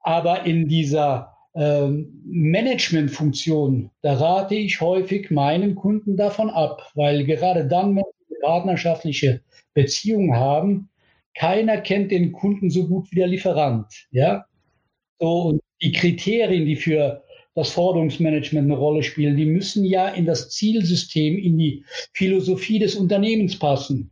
aber 0.00 0.44
in 0.44 0.68
dieser 0.68 1.34
ähm, 1.54 2.22
Managementfunktion, 2.26 3.90
da 4.02 4.14
rate 4.14 4.54
ich 4.54 4.80
häufig 4.80 5.30
meinen 5.30 5.74
Kunden 5.74 6.16
davon 6.16 6.50
ab, 6.50 6.90
weil 6.94 7.24
gerade 7.24 7.66
dann, 7.66 7.96
wenn 7.96 8.04
eine 8.04 8.38
partnerschaftliche 8.42 9.40
Beziehung 9.74 10.34
haben, 10.34 10.90
keiner 11.34 11.78
kennt 11.78 12.10
den 12.10 12.32
Kunden 12.32 12.70
so 12.70 12.86
gut 12.86 13.10
wie 13.10 13.16
der 13.16 13.28
Lieferant. 13.28 13.86
Ja, 14.10 14.44
so 15.18 15.42
und 15.42 15.62
die 15.80 15.92
Kriterien, 15.92 16.66
die 16.66 16.76
für 16.76 17.24
das 17.54 17.70
Forderungsmanagement 17.70 18.70
eine 18.70 18.76
Rolle 18.76 19.02
spielen, 19.02 19.36
die 19.36 19.46
müssen 19.46 19.84
ja 19.84 20.08
in 20.08 20.26
das 20.26 20.50
Zielsystem, 20.50 21.38
in 21.38 21.58
die 21.58 21.84
Philosophie 22.12 22.78
des 22.78 22.94
Unternehmens 22.94 23.58
passen. 23.58 24.10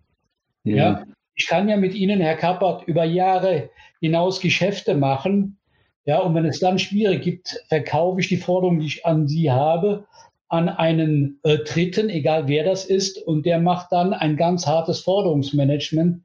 Ja. 0.66 0.76
ja. 0.76 1.04
Ich 1.34 1.46
kann 1.46 1.68
ja 1.68 1.76
mit 1.76 1.94
Ihnen, 1.94 2.20
Herr 2.20 2.36
Kappert, 2.36 2.84
über 2.86 3.04
Jahre 3.04 3.70
hinaus 4.00 4.40
Geschäfte 4.40 4.94
machen. 4.94 5.58
Ja, 6.04 6.18
und 6.18 6.34
wenn 6.34 6.46
es 6.46 6.60
dann 6.60 6.78
schwierig 6.78 7.22
gibt, 7.22 7.62
verkaufe 7.68 8.20
ich 8.20 8.28
die 8.28 8.36
Forderung, 8.36 8.78
die 8.78 8.86
ich 8.86 9.06
an 9.06 9.26
Sie 9.26 9.50
habe, 9.50 10.06
an 10.48 10.68
einen 10.68 11.40
äh, 11.42 11.58
Dritten, 11.58 12.08
egal 12.08 12.46
wer 12.46 12.64
das 12.64 12.84
ist, 12.84 13.18
und 13.18 13.44
der 13.44 13.58
macht 13.58 13.90
dann 13.90 14.12
ein 14.12 14.36
ganz 14.36 14.66
hartes 14.66 15.00
Forderungsmanagement 15.00 16.22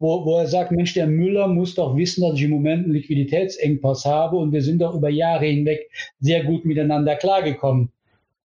wo, 0.00 0.24
wo 0.24 0.38
er 0.38 0.46
sagt, 0.46 0.72
Mensch, 0.72 0.94
der 0.94 1.06
Müller 1.06 1.46
muss 1.46 1.74
doch 1.74 1.94
wissen, 1.94 2.22
dass 2.22 2.34
ich 2.34 2.44
im 2.44 2.50
Moment 2.50 2.84
einen 2.84 2.94
Liquiditätsengpass 2.94 4.06
habe 4.06 4.36
und 4.36 4.50
wir 4.50 4.62
sind 4.62 4.80
doch 4.80 4.94
über 4.94 5.10
Jahre 5.10 5.44
hinweg 5.44 5.90
sehr 6.18 6.42
gut 6.42 6.64
miteinander 6.64 7.16
klargekommen. 7.16 7.92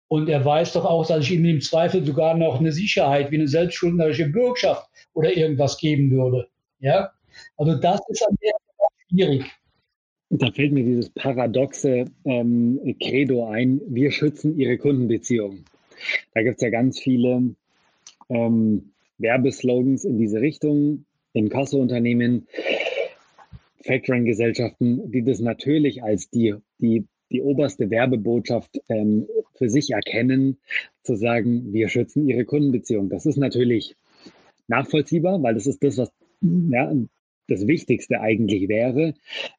Und 0.07 0.29
er 0.29 0.43
weiß 0.43 0.73
doch 0.73 0.85
auch, 0.85 1.07
dass 1.07 1.23
ich 1.23 1.31
ihm 1.31 1.45
im 1.45 1.61
Zweifel 1.61 2.05
sogar 2.05 2.37
noch 2.37 2.59
eine 2.59 2.71
Sicherheit 2.71 3.31
wie 3.31 3.37
eine 3.37 3.47
selbstschuldnerische 3.47 4.29
Bürgschaft 4.29 4.87
oder 5.13 5.35
irgendwas 5.35 5.77
geben 5.77 6.11
würde. 6.11 6.47
Ja, 6.79 7.11
also 7.57 7.75
das 7.75 8.01
ist 8.09 8.27
an 8.27 8.35
der 8.41 8.51
schwierig. 9.09 9.45
Da 10.29 10.51
fällt 10.51 10.71
mir 10.71 10.83
dieses 10.83 11.09
paradoxe 11.11 12.05
ähm, 12.25 12.95
Credo 13.01 13.47
ein, 13.47 13.81
wir 13.87 14.11
schützen 14.11 14.57
ihre 14.57 14.77
Kundenbeziehungen. 14.77 15.65
Da 16.33 16.41
gibt 16.41 16.55
es 16.57 16.61
ja 16.63 16.69
ganz 16.69 16.99
viele 16.99 17.55
ähm, 18.29 18.93
Werbeslogans 19.19 20.05
in 20.05 20.17
diese 20.17 20.41
Richtung. 20.41 21.05
Inkasso-Unternehmen, 21.33 22.47
Factoring-Gesellschaften, 23.85 25.11
die 25.11 25.23
das 25.23 25.39
natürlich 25.39 26.03
als 26.03 26.29
die, 26.29 26.55
die, 26.77 27.05
die 27.31 27.41
oberste 27.41 27.89
Werbebotschaft 27.89 28.79
ähm, 28.89 29.27
für 29.55 29.69
sich 29.69 29.91
erkennen, 29.91 30.57
zu 31.03 31.15
sagen, 31.15 31.73
wir 31.73 31.89
schützen 31.89 32.27
ihre 32.27 32.45
Kundenbeziehung. 32.45 33.09
Das 33.09 33.25
ist 33.25 33.37
natürlich 33.37 33.95
nachvollziehbar, 34.67 35.41
weil 35.43 35.55
das 35.55 35.67
ist 35.67 35.83
das, 35.83 35.97
was 35.97 36.11
ja, 36.41 36.93
das 37.47 37.67
Wichtigste 37.67 38.21
eigentlich 38.21 38.69
wäre, 38.69 39.13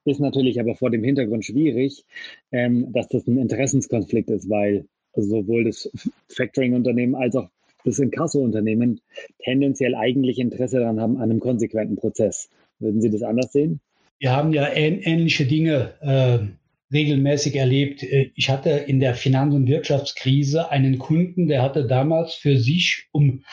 ist 0.05 0.21
natürlich 0.21 0.61
aber 0.61 0.75
vor 0.75 0.91
dem 0.91 1.05
Hintergrund 1.05 1.45
schwierig, 1.45 2.05
ähm, 2.53 2.93
dass 2.93 3.09
das 3.09 3.27
ein 3.27 3.39
Interessenskonflikt 3.39 4.31
ist, 4.31 4.49
weil 4.49 4.87
sowohl 5.15 5.65
das 5.65 5.91
Factoring-Unternehmen 6.29 7.15
als 7.15 7.37
auch 7.37 7.49
das 7.85 7.99
Inkasso-Unternehmen 7.99 9.01
tendenziell 9.43 9.95
eigentlich 9.95 10.39
Interesse 10.39 10.81
daran 10.81 11.01
haben, 11.01 11.17
an 11.19 11.31
einem 11.31 11.41
konsequenten 11.41 11.97
Prozess. 11.97 12.49
Würden 12.79 13.01
Sie 13.01 13.11
das 13.11 13.23
anders 13.23 13.53
sehen? 13.53 13.81
Wir 14.19 14.35
haben 14.35 14.53
ja 14.53 14.73
ähnliche 14.73 15.45
Dinge 15.45 15.93
äh, 16.01 16.39
regelmäßig 16.95 17.57
erlebt. 17.57 18.03
Äh, 18.03 18.31
ich 18.35 18.49
hatte 18.49 18.71
in 18.71 19.01
der 19.01 19.15
Finanz- 19.15 19.55
und 19.55 19.67
Wirtschaftskrise 19.67 20.71
einen 20.71 20.99
Kunden, 20.99 21.49
der 21.49 21.63
hatte 21.63 21.87
damals 21.87 22.35
für 22.35 22.57
sich, 22.57 23.09
um 23.13 23.45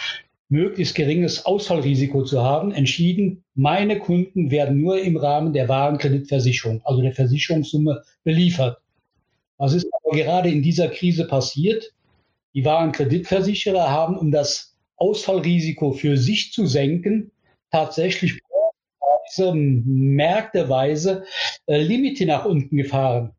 möglichst 0.47 0.95
geringes 0.95 1.45
Ausfallrisiko 1.45 2.23
zu 2.23 2.41
haben, 2.41 2.71
entschieden, 2.71 3.43
meine 3.55 3.99
Kunden 3.99 4.51
werden 4.51 4.81
nur 4.81 5.01
im 5.01 5.15
Rahmen 5.15 5.53
der 5.53 5.69
Warenkreditversicherung, 5.69 6.81
also 6.83 7.01
der 7.01 7.13
Versicherungssumme, 7.13 8.03
beliefert. 8.23 8.77
Was 9.57 9.73
ist 9.73 9.87
aber 10.03 10.17
gerade 10.17 10.49
in 10.49 10.61
dieser 10.61 10.89
Krise 10.89 11.25
passiert? 11.25 11.93
Die 12.53 12.65
wahren 12.65 12.91
Kreditversicherer 12.91 13.89
haben, 13.89 14.17
um 14.17 14.31
das 14.31 14.75
Ausfallrisiko 14.97 15.93
für 15.93 16.17
sich 16.17 16.51
zu 16.51 16.65
senken, 16.65 17.31
tatsächlich 17.71 18.40
märkteweise 19.39 21.25
äh, 21.65 21.81
Limite 21.81 22.25
nach 22.25 22.45
unten 22.45 22.77
gefahren. 22.77 23.33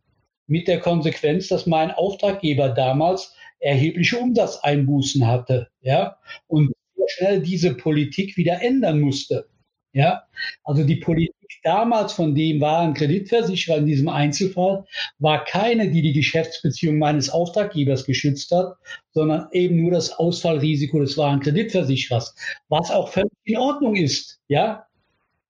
Mit 0.47 0.69
der 0.69 0.81
Konsequenz, 0.81 1.49
dass 1.49 1.67
mein 1.67 1.91
Auftraggeber 1.91 2.71
damals 2.71 3.35
erhebliche 3.61 4.19
Umsatzeinbußen 4.19 5.27
hatte, 5.27 5.69
ja, 5.81 6.17
und 6.49 6.73
schnell 7.07 7.41
diese 7.41 7.75
Politik 7.75 8.37
wieder 8.37 8.61
ändern 8.63 9.01
musste. 9.01 9.49
Ja, 9.95 10.23
also 10.65 10.85
die 10.85 10.97
Politik 10.97 11.35
damals 11.63 12.15
von 12.15 12.35
dem 12.35 12.63
wahren 12.63 12.95
Kreditversicherer 12.95 13.77
in 13.77 13.87
diesem 13.87 14.09
Einzelfall 14.09 14.87
war 15.19 15.45
keine, 15.45 15.91
die 15.91 16.01
die 16.01 16.15
Geschäftsbeziehung 16.15 16.97
meines 16.99 17.29
Auftraggebers 17.29 18.07
geschützt 18.07 18.51
hat, 18.53 18.77
sondern 19.11 19.49
eben 19.53 19.83
nur 19.83 19.91
das 19.91 20.11
Ausfallrisiko 20.13 21.01
des 21.01 21.19
wahren 21.19 21.41
Kreditversicherers, 21.41 22.35
was 22.71 22.91
auch 22.91 23.11
völlig 23.11 23.33
in 23.45 23.59
Ordnung 23.59 23.95
ist. 23.97 24.41
Ja, 24.49 24.87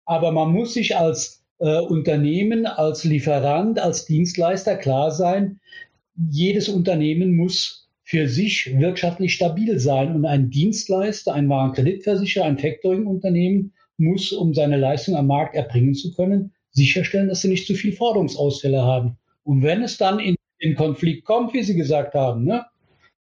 aber 0.05 0.33
man 0.33 0.53
muss 0.53 0.75
sich 0.75 0.97
als 0.97 1.43
äh, 1.59 1.81
Unternehmen, 1.81 2.67
als 2.67 3.05
Lieferant, 3.05 3.79
als 3.79 4.05
Dienstleister 4.05 4.77
klar 4.77 5.11
sein, 5.11 5.61
jedes 6.31 6.69
Unternehmen 6.69 7.37
muss 7.37 7.89
für 8.03 8.29
sich 8.29 8.79
wirtschaftlich 8.79 9.35
stabil 9.35 9.79
sein 9.79 10.15
und 10.15 10.27
ein 10.27 10.51
Dienstleister, 10.51 11.33
ein 11.33 11.49
wahren 11.49 11.73
Kreditversicherer, 11.73 12.45
ein 12.45 12.59
Factoring-Unternehmen 12.59 13.73
muss, 13.97 14.33
um 14.33 14.53
seine 14.55 14.77
Leistung 14.77 15.17
am 15.17 15.29
Markt 15.29 15.55
erbringen 15.55 15.95
zu 15.95 16.13
können, 16.13 16.53
sicherstellen, 16.71 17.29
dass 17.29 17.43
sie 17.43 17.49
nicht 17.49 17.67
zu 17.67 17.75
viel 17.75 17.93
Forderungsausfälle 17.93 18.83
haben. 18.83 19.17
Und 19.45 19.63
wenn 19.63 19.83
es 19.83 19.97
dann 19.97 20.19
in 20.19 20.37
den 20.63 20.75
Konflikt 20.75 21.25
kommt, 21.25 21.55
wie 21.55 21.63
Sie 21.63 21.75
gesagt 21.75 22.15
haben, 22.15 22.45
ne 22.45 22.65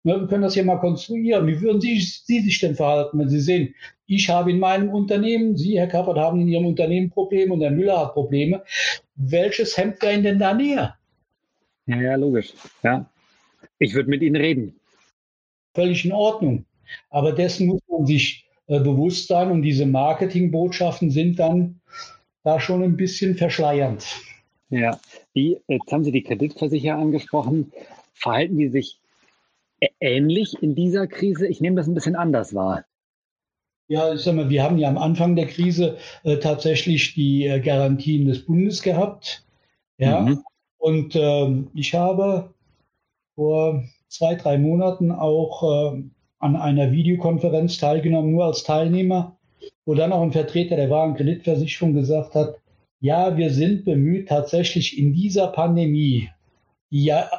wir 0.02 0.26
können 0.26 0.42
das 0.42 0.54
hier 0.54 0.64
mal 0.64 0.78
konstruieren. 0.78 1.46
Wie 1.46 1.60
würden 1.60 1.80
Sie, 1.80 1.98
Sie 1.98 2.40
sich 2.40 2.58
denn 2.60 2.74
verhalten, 2.74 3.18
wenn 3.18 3.28
Sie 3.28 3.40
sehen, 3.40 3.74
ich 4.06 4.28
habe 4.28 4.50
in 4.50 4.58
meinem 4.58 4.90
Unternehmen, 4.90 5.56
Sie, 5.56 5.78
Herr 5.78 5.86
Kappert, 5.86 6.16
haben 6.16 6.40
in 6.40 6.48
Ihrem 6.48 6.66
Unternehmen 6.66 7.10
Probleme 7.10 7.52
und 7.52 7.60
Herr 7.60 7.70
Müller 7.70 8.00
hat 8.00 8.14
Probleme. 8.14 8.62
Welches 9.14 9.76
Hemd 9.76 10.00
wäre 10.02 10.14
Ihnen 10.14 10.22
denn 10.22 10.38
da 10.38 10.54
näher? 10.54 10.96
Ja, 11.86 12.00
ja, 12.00 12.14
logisch. 12.16 12.52
Ja. 12.82 13.08
Ich 13.78 13.94
würde 13.94 14.10
mit 14.10 14.22
Ihnen 14.22 14.36
reden. 14.36 14.74
Völlig 15.74 16.04
in 16.04 16.12
Ordnung. 16.12 16.64
Aber 17.10 17.32
dessen 17.32 17.66
muss 17.66 17.82
man 17.88 18.06
sich 18.06 18.46
äh, 18.66 18.80
Bewusstsein 18.80 19.50
und 19.50 19.62
diese 19.62 19.86
Marketingbotschaften 19.86 21.10
sind 21.10 21.38
dann 21.38 21.80
da 22.42 22.58
schon 22.58 22.82
ein 22.82 22.96
bisschen 22.96 23.36
verschleiernd. 23.36 24.06
Ja, 24.70 24.98
wie, 25.34 25.58
jetzt 25.68 25.90
haben 25.92 26.04
Sie 26.04 26.12
die 26.12 26.22
Kreditversicherer 26.22 26.96
angesprochen. 26.96 27.72
Verhalten 28.14 28.56
die 28.56 28.68
sich 28.68 28.99
ähnlich 30.00 30.62
in 30.62 30.74
dieser 30.74 31.06
Krise? 31.06 31.46
Ich 31.46 31.60
nehme 31.60 31.76
das 31.76 31.86
ein 31.86 31.94
bisschen 31.94 32.16
anders 32.16 32.54
wahr. 32.54 32.84
Ja, 33.88 34.12
ich 34.14 34.20
sag 34.20 34.34
mal, 34.34 34.48
wir 34.48 34.62
haben 34.62 34.78
ja 34.78 34.88
am 34.88 34.98
Anfang 34.98 35.34
der 35.34 35.46
Krise 35.46 35.96
äh, 36.22 36.36
tatsächlich 36.38 37.14
die 37.14 37.46
äh, 37.46 37.60
Garantien 37.60 38.26
des 38.26 38.46
Bundes 38.46 38.82
gehabt. 38.82 39.44
Ja, 39.98 40.20
mhm. 40.20 40.44
und 40.78 41.16
äh, 41.16 41.64
ich 41.74 41.94
habe 41.94 42.54
vor 43.34 43.82
zwei, 44.08 44.36
drei 44.36 44.58
Monaten 44.58 45.10
auch 45.10 45.94
äh, 45.94 46.02
an 46.38 46.56
einer 46.56 46.92
Videokonferenz 46.92 47.78
teilgenommen, 47.78 48.32
nur 48.32 48.44
als 48.44 48.62
Teilnehmer, 48.62 49.36
wo 49.84 49.94
dann 49.94 50.12
auch 50.12 50.22
ein 50.22 50.32
Vertreter 50.32 50.76
der 50.76 50.88
wahren 50.88 51.14
Kreditversicherung 51.14 51.92
gesagt 51.94 52.34
hat, 52.34 52.56
ja, 53.00 53.36
wir 53.36 53.50
sind 53.50 53.84
bemüht, 53.84 54.28
tatsächlich 54.28 54.98
in 54.98 55.14
dieser 55.14 55.48
Pandemie, 55.48 56.28
die 56.90 57.04
ja 57.04 57.30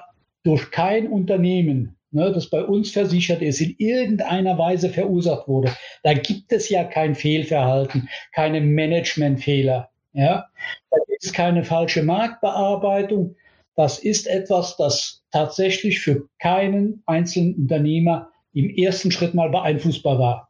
durch 0.44 0.72
kein 0.72 1.08
Unternehmen, 1.08 1.96
ne, 2.12 2.32
das 2.32 2.50
bei 2.50 2.64
uns 2.64 2.92
versichert 2.92 3.42
ist, 3.42 3.62
in 3.62 3.76
irgendeiner 3.78 4.58
Weise 4.58 4.90
verursacht 4.90 5.48
wurde. 5.48 5.72
Da 6.04 6.14
gibt 6.14 6.52
es 6.52 6.70
ja 6.70 6.84
kein 6.84 7.16
Fehlverhalten, 7.16 8.10
keine 8.34 8.62
Managementfehler. 8.62 9.90
Ja? 10.14 10.48
Da 10.90 10.98
gibt 11.08 11.24
es 11.24 11.34
keine 11.34 11.64
falsche 11.64 12.04
Marktbearbeitung. 12.04 13.36
Das 13.76 14.00
ist 14.00 14.28
etwas, 14.28 14.78
das 14.78 15.24
tatsächlich 15.32 16.02
für 16.02 16.28
keinen 16.40 17.04
einzelnen 17.06 17.56
Unternehmer 17.56 18.30
im 18.54 18.70
ersten 18.70 19.12
Schritt 19.12 19.34
mal 19.34 19.50
beeinflussbar 19.50 20.20
war. 20.20 20.50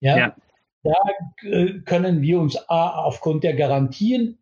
Ja, 0.00 0.16
ja. 0.16 0.36
da 0.82 0.94
äh, 1.42 1.80
können 1.84 2.22
wir 2.22 2.40
uns 2.40 2.56
A, 2.68 3.04
aufgrund 3.04 3.44
der 3.44 3.54
Garantien 3.54 4.38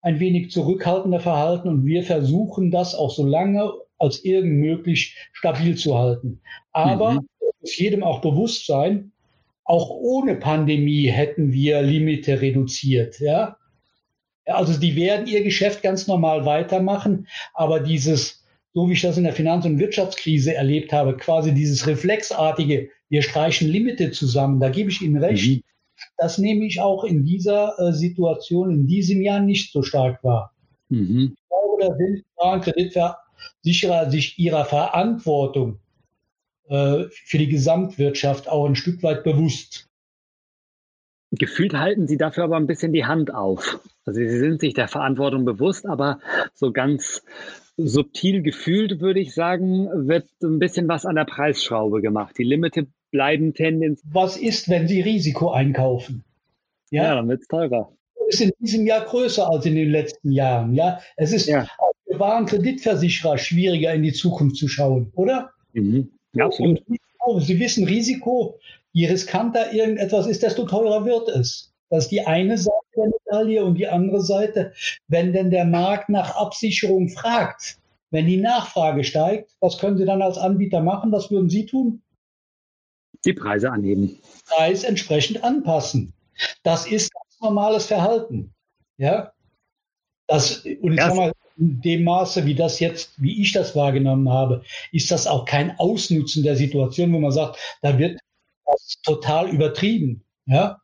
ein 0.00 0.20
wenig 0.20 0.50
zurückhaltender 0.50 1.20
verhalten 1.20 1.68
und 1.68 1.84
wir 1.84 2.02
versuchen 2.02 2.70
das 2.70 2.94
auch 2.94 3.10
so 3.10 3.26
lange 3.26 3.72
als 4.02 4.24
irgend 4.24 4.58
möglich 4.58 5.16
stabil 5.32 5.76
zu 5.76 5.98
halten. 5.98 6.40
Aber 6.72 7.12
mhm. 7.12 7.28
muss 7.60 7.78
jedem 7.78 8.02
auch 8.02 8.20
bewusst 8.20 8.66
sein, 8.66 9.12
auch 9.64 9.90
ohne 9.90 10.34
Pandemie 10.34 11.06
hätten 11.06 11.52
wir 11.52 11.82
Limite 11.82 12.40
reduziert. 12.40 13.20
Ja? 13.20 13.56
Also 14.44 14.78
die 14.78 14.96
werden 14.96 15.26
ihr 15.26 15.44
Geschäft 15.44 15.82
ganz 15.82 16.06
normal 16.06 16.44
weitermachen, 16.44 17.28
aber 17.54 17.80
dieses 17.80 18.42
so 18.74 18.88
wie 18.88 18.94
ich 18.94 19.02
das 19.02 19.18
in 19.18 19.24
der 19.24 19.34
Finanz- 19.34 19.66
und 19.66 19.78
Wirtschaftskrise 19.78 20.54
erlebt 20.54 20.92
habe, 20.92 21.16
quasi 21.16 21.52
dieses 21.52 21.86
reflexartige, 21.86 22.88
wir 23.08 23.22
streichen 23.22 23.68
Limite 23.68 24.10
zusammen, 24.12 24.60
da 24.60 24.70
gebe 24.70 24.90
ich 24.90 25.02
Ihnen 25.02 25.22
recht. 25.22 25.58
Mhm. 25.58 25.62
Das 26.16 26.38
nehme 26.38 26.64
ich 26.64 26.80
auch 26.80 27.04
in 27.04 27.24
dieser 27.24 27.78
äh, 27.78 27.92
Situation 27.92 28.70
in 28.70 28.86
diesem 28.86 29.20
Jahr 29.20 29.40
nicht 29.40 29.72
so 29.72 29.82
stark 29.82 30.24
wahr. 30.24 30.54
Mhm. 30.88 31.34
Ich 31.36 31.48
glaube, 31.48 31.82
da 31.86 31.96
sind 31.96 32.24
Kreditversicherer 33.62 34.10
sich 34.10 34.38
ihrer 34.38 34.64
Verantwortung 34.64 35.78
äh, 36.68 37.04
für 37.10 37.38
die 37.38 37.48
Gesamtwirtschaft 37.48 38.48
auch 38.48 38.66
ein 38.66 38.76
Stück 38.76 39.02
weit 39.02 39.24
bewusst. 39.24 39.88
Gefühlt 41.30 41.74
halten 41.74 42.06
Sie 42.06 42.18
dafür 42.18 42.44
aber 42.44 42.56
ein 42.56 42.66
bisschen 42.66 42.92
die 42.92 43.06
Hand 43.06 43.32
auf. 43.32 43.80
Also 44.04 44.20
Sie 44.20 44.38
sind 44.38 44.60
sich 44.60 44.74
der 44.74 44.88
Verantwortung 44.88 45.44
bewusst, 45.44 45.86
aber 45.86 46.20
so 46.52 46.72
ganz 46.72 47.22
subtil 47.78 48.42
gefühlt, 48.42 49.00
würde 49.00 49.20
ich 49.20 49.32
sagen, 49.32 50.08
wird 50.08 50.26
ein 50.42 50.58
bisschen 50.58 50.88
was 50.88 51.06
an 51.06 51.14
der 51.14 51.24
Preisschraube 51.24 52.02
gemacht. 52.02 52.36
Die 52.36 52.44
Limite 52.44 52.86
bleiben 53.10 53.54
tendenziell. 53.54 54.12
Was 54.12 54.36
ist, 54.36 54.68
wenn 54.68 54.88
Sie 54.88 55.00
Risiko 55.00 55.52
einkaufen? 55.52 56.22
Ja, 56.90 57.04
ja 57.04 57.14
dann 57.14 57.28
wird 57.28 57.40
es 57.40 57.48
teurer. 57.48 57.92
Ist 58.28 58.40
in 58.40 58.52
diesem 58.58 58.86
Jahr 58.86 59.04
größer 59.04 59.50
als 59.50 59.64
in 59.64 59.74
den 59.74 59.90
letzten 59.90 60.32
Jahren. 60.32 60.74
Ja, 60.74 61.00
es 61.16 61.32
ist 61.32 61.46
ja. 61.46 61.66
Für 62.22 62.28
Warenkreditversicherer 62.28 63.38
schwieriger 63.38 63.92
in 63.94 64.02
die 64.02 64.12
Zukunft 64.12 64.56
zu 64.56 64.68
schauen, 64.68 65.10
oder? 65.14 65.50
Mhm. 65.72 66.10
Ja, 66.34 66.46
absolut. 66.46 66.82
Und 67.24 67.42
Sie 67.42 67.58
wissen, 67.58 67.84
Risiko, 67.84 68.58
je 68.92 69.08
riskanter 69.08 69.72
irgendetwas 69.72 70.26
ist, 70.26 70.42
desto 70.42 70.64
teurer 70.64 71.04
wird 71.04 71.28
es. 71.28 71.72
Das 71.88 72.04
ist 72.04 72.10
die 72.10 72.26
eine 72.26 72.58
Seite 72.58 72.72
der 72.96 73.06
Medaille 73.06 73.64
und 73.64 73.74
die 73.74 73.86
andere 73.86 74.20
Seite, 74.22 74.72
wenn 75.08 75.32
denn 75.32 75.50
der 75.50 75.64
Markt 75.64 76.08
nach 76.08 76.34
Absicherung 76.36 77.08
fragt, 77.08 77.78
wenn 78.10 78.26
die 78.26 78.38
Nachfrage 78.38 79.04
steigt, 79.04 79.52
was 79.60 79.78
können 79.78 79.98
Sie 79.98 80.04
dann 80.04 80.22
als 80.22 80.38
Anbieter 80.38 80.80
machen? 80.80 81.12
Was 81.12 81.30
würden 81.30 81.50
Sie 81.50 81.66
tun? 81.66 82.02
Die 83.24 83.32
Preise 83.32 83.70
anheben. 83.70 84.18
Preis 84.46 84.84
entsprechend 84.84 85.44
anpassen. 85.44 86.12
Das 86.62 86.86
ist 86.86 87.12
ganz 87.12 87.40
normales 87.40 87.86
Verhalten. 87.86 88.52
Ja. 88.96 89.32
Das, 90.26 90.64
und 90.80 90.94
ich 90.94 91.00
sag 91.00 91.14
mal, 91.14 91.32
in 91.56 91.80
dem 91.80 92.04
Maße, 92.04 92.46
wie 92.46 92.54
das 92.54 92.80
jetzt, 92.80 93.20
wie 93.20 93.40
ich 93.40 93.52
das 93.52 93.76
wahrgenommen 93.76 94.28
habe, 94.28 94.62
ist 94.92 95.10
das 95.10 95.26
auch 95.26 95.44
kein 95.44 95.78
Ausnutzen 95.78 96.42
der 96.42 96.56
Situation, 96.56 97.12
wo 97.12 97.18
man 97.18 97.32
sagt, 97.32 97.58
da 97.82 97.98
wird 97.98 98.18
das 98.66 98.96
total 99.04 99.48
übertrieben. 99.50 100.22
Ja. 100.46 100.78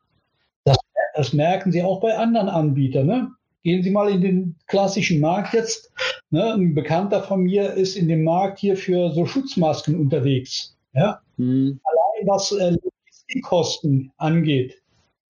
Das 1.15 1.33
merken 1.33 1.71
Sie 1.71 1.83
auch 1.83 1.99
bei 1.99 2.15
anderen 2.15 2.47
Anbietern. 2.47 3.07
Ne? 3.07 3.31
Gehen 3.63 3.83
Sie 3.83 3.89
mal 3.89 4.09
in 4.09 4.21
den 4.21 4.55
klassischen 4.67 5.19
Markt 5.19 5.53
jetzt. 5.53 5.91
Ne? 6.29 6.53
Ein 6.53 6.73
Bekannter 6.75 7.23
von 7.23 7.41
mir 7.41 7.73
ist 7.73 7.97
in 7.97 8.07
dem 8.07 8.23
Markt 8.23 8.59
hier 8.59 8.77
für 8.77 9.11
so 9.11 9.25
Schutzmasken 9.25 9.99
unterwegs. 9.99 10.77
Ja? 10.93 11.21
Hm. 11.37 11.79
Allein 11.83 12.27
was 12.27 12.51
äh, 12.53 12.71
Logistikkosten 12.71 14.11
angeht, 14.17 14.81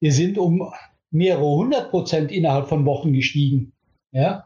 die 0.01 0.11
sind 0.11 0.37
um 0.37 0.71
mehrere 1.11 1.49
hundert 1.49 1.89
Prozent 1.89 2.31
innerhalb 2.31 2.67
von 2.67 2.85
Wochen 2.85 3.13
gestiegen. 3.13 3.71
Ja? 4.11 4.45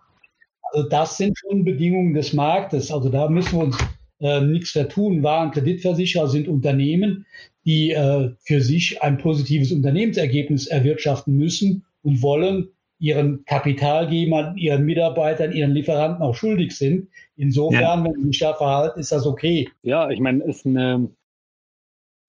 Also 0.74 0.90
das 0.90 1.18
sind 1.18 1.38
schon 1.38 1.64
Bedingungen 1.64 2.14
des 2.14 2.34
Marktes. 2.34 2.92
Also 2.92 3.10
da 3.10 3.30
müssen 3.30 3.60
wir 3.60 3.66
uns 3.66 3.78
äh, 4.20 4.42
nichts 4.42 4.72
vertun. 4.72 5.22
Waren 5.22 5.52
Kreditversicherer 5.52 6.28
sind 6.28 6.48
Unternehmen, 6.48 7.26
die 7.64 7.92
äh, 7.92 8.32
für 8.44 8.60
sich 8.60 9.02
ein 9.04 9.20
positives 9.20 9.72
Unternehmensergebnis 9.72 10.68
erwirtschaften 10.68 11.38
müssen 11.38 11.86
und 12.02 12.22
wollen, 12.22 12.70
ihren 13.00 13.44
Kapitalgebern, 13.44 14.56
ihren 14.56 14.86
Mitarbeitern, 14.86 15.52
ihren 15.52 15.72
Lieferanten 15.72 16.24
auch 16.24 16.36
schuldig 16.36 16.76
sind. 16.76 17.10
Insofern, 17.36 17.82
ja. 17.82 18.04
wenn 18.04 18.14
sie 18.14 18.28
sich 18.28 18.40
da 18.40 18.54
verhalten, 18.54 19.00
ist 19.00 19.12
das 19.12 19.26
okay. 19.26 19.70
Ja, 19.82 20.10
ich 20.10 20.22
meine, 20.22 20.42
ist 20.46 20.66
eine, 20.66 21.10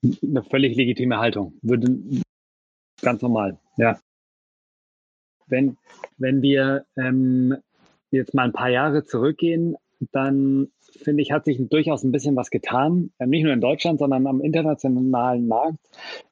eine 0.03 0.43
völlig 0.43 0.77
legitime 0.77 1.19
Haltung. 1.19 1.55
Würde 1.63 1.97
ganz 3.01 3.23
normal, 3.23 3.59
ja. 3.77 4.01
Wenn, 5.47 5.77
wenn 6.19 6.43
wir 6.43 6.87
ähm, 6.97 7.57
jetzt 8.15 8.35
mal 8.35 8.45
ein 8.45 8.53
paar 8.53 8.71
Jahre 8.71 9.05
zurückgehen, 9.05 9.77
dann 10.13 10.69
finde 11.03 11.23
ich, 11.23 11.33
hat 11.33 11.45
sich 11.45 11.59
durchaus 11.69 12.05
ein 12.05 12.13
bisschen 12.13 12.37
was 12.37 12.51
getan. 12.51 13.11
Ähm, 13.19 13.31
nicht 13.31 13.45
nur 13.45 13.53
in 13.53 13.61
Deutschland, 13.61 13.99
sondern 13.99 14.27
am 14.27 14.41
internationalen 14.41 15.49
Markt. 15.49 15.79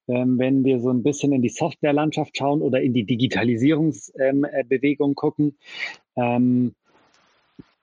Ähm, 0.08 0.38
wenn 0.38 0.64
wir 0.64 0.80
so 0.80 0.90
ein 0.90 1.02
bisschen 1.02 1.32
in 1.32 1.42
die 1.42 1.48
Softwarelandschaft 1.48 2.36
schauen 2.36 2.62
oder 2.62 2.80
in 2.80 2.92
die 2.92 3.04
Digitalisierungsbewegung 3.04 5.10
ähm, 5.10 5.12
äh, 5.12 5.14
gucken, 5.14 5.56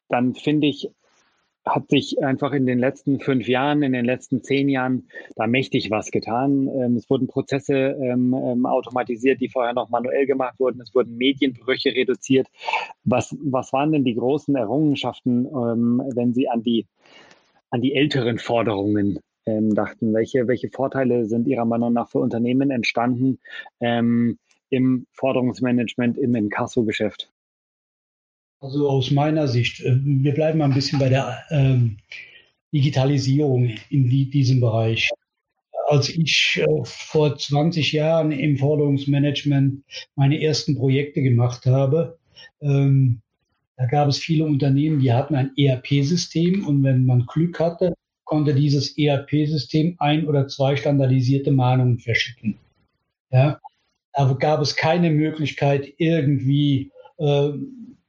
dann 0.09 0.35
finde 0.35 0.67
ich, 0.67 0.91
hat 1.69 1.89
sich 1.89 2.21
einfach 2.23 2.51
in 2.53 2.65
den 2.65 2.79
letzten 2.79 3.19
fünf 3.19 3.47
Jahren, 3.47 3.83
in 3.83 3.93
den 3.93 4.05
letzten 4.05 4.43
zehn 4.43 4.69
Jahren 4.69 5.07
da 5.35 5.47
mächtig 5.47 5.91
was 5.91 6.11
getan. 6.11 6.67
Ähm, 6.67 6.95
es 6.95 7.09
wurden 7.09 7.27
Prozesse 7.27 7.97
ähm, 8.01 8.33
ähm, 8.33 8.65
automatisiert, 8.65 9.39
die 9.41 9.49
vorher 9.49 9.73
noch 9.73 9.89
manuell 9.89 10.25
gemacht 10.25 10.59
wurden. 10.59 10.81
Es 10.81 10.93
wurden 10.93 11.17
Medienbrüche 11.17 11.89
reduziert. 11.89 12.47
Was, 13.03 13.35
was 13.41 13.71
waren 13.73 13.91
denn 13.91 14.03
die 14.03 14.15
großen 14.15 14.55
Errungenschaften, 14.55 15.45
wenn 15.45 16.33
Sie 16.33 16.49
an 16.49 16.63
die, 16.63 16.85
an 17.69 17.81
die 17.81 17.95
älteren 17.95 18.37
Forderungen 18.37 19.19
dachten? 19.45 20.13
Welche, 20.13 20.47
welche 20.47 20.69
Vorteile 20.69 21.25
sind 21.25 21.47
Ihrer 21.47 21.65
Meinung 21.65 21.93
nach 21.93 22.09
für 22.09 22.19
Unternehmen 22.19 22.71
entstanden 22.71 23.39
im 23.79 25.05
Forderungsmanagement, 25.13 26.17
im 26.17 26.35
Inkasso-Geschäft? 26.35 27.31
Also 28.61 28.89
aus 28.89 29.11
meiner 29.11 29.47
Sicht, 29.47 29.79
äh, 29.81 29.97
wir 30.03 30.33
bleiben 30.33 30.59
mal 30.59 30.65
ein 30.65 30.73
bisschen 30.73 30.99
bei 30.99 31.09
der 31.09 31.43
ähm, 31.49 31.97
Digitalisierung 32.73 33.73
in 33.89 34.09
die, 34.09 34.29
diesem 34.29 34.59
Bereich. 34.59 35.09
Als 35.87 36.09
ich 36.09 36.61
äh, 36.61 36.83
vor 36.83 37.37
20 37.37 37.93
Jahren 37.93 38.31
im 38.31 38.57
Forderungsmanagement 38.57 39.83
meine 40.15 40.41
ersten 40.41 40.75
Projekte 40.75 41.21
gemacht 41.21 41.65
habe, 41.65 42.19
ähm, 42.61 43.21
da 43.77 43.85
gab 43.85 44.09
es 44.09 44.17
viele 44.17 44.43
Unternehmen, 44.45 44.99
die 44.99 45.13
hatten 45.13 45.35
ein 45.35 45.51
ERP-System 45.55 46.67
und 46.67 46.83
wenn 46.83 47.05
man 47.05 47.25
Glück 47.27 47.59
hatte, 47.61 47.93
konnte 48.25 48.53
dieses 48.53 48.97
ERP-System 48.97 49.95
ein 49.99 50.27
oder 50.27 50.49
zwei 50.49 50.75
standardisierte 50.75 51.51
Mahnungen 51.51 51.97
verschicken. 51.97 52.59
Ja, 53.31 53.59
da 54.13 54.33
gab 54.33 54.59
es 54.59 54.75
keine 54.75 55.11
Möglichkeit, 55.11 55.93
irgendwie 55.97 56.91
äh, 57.19 57.51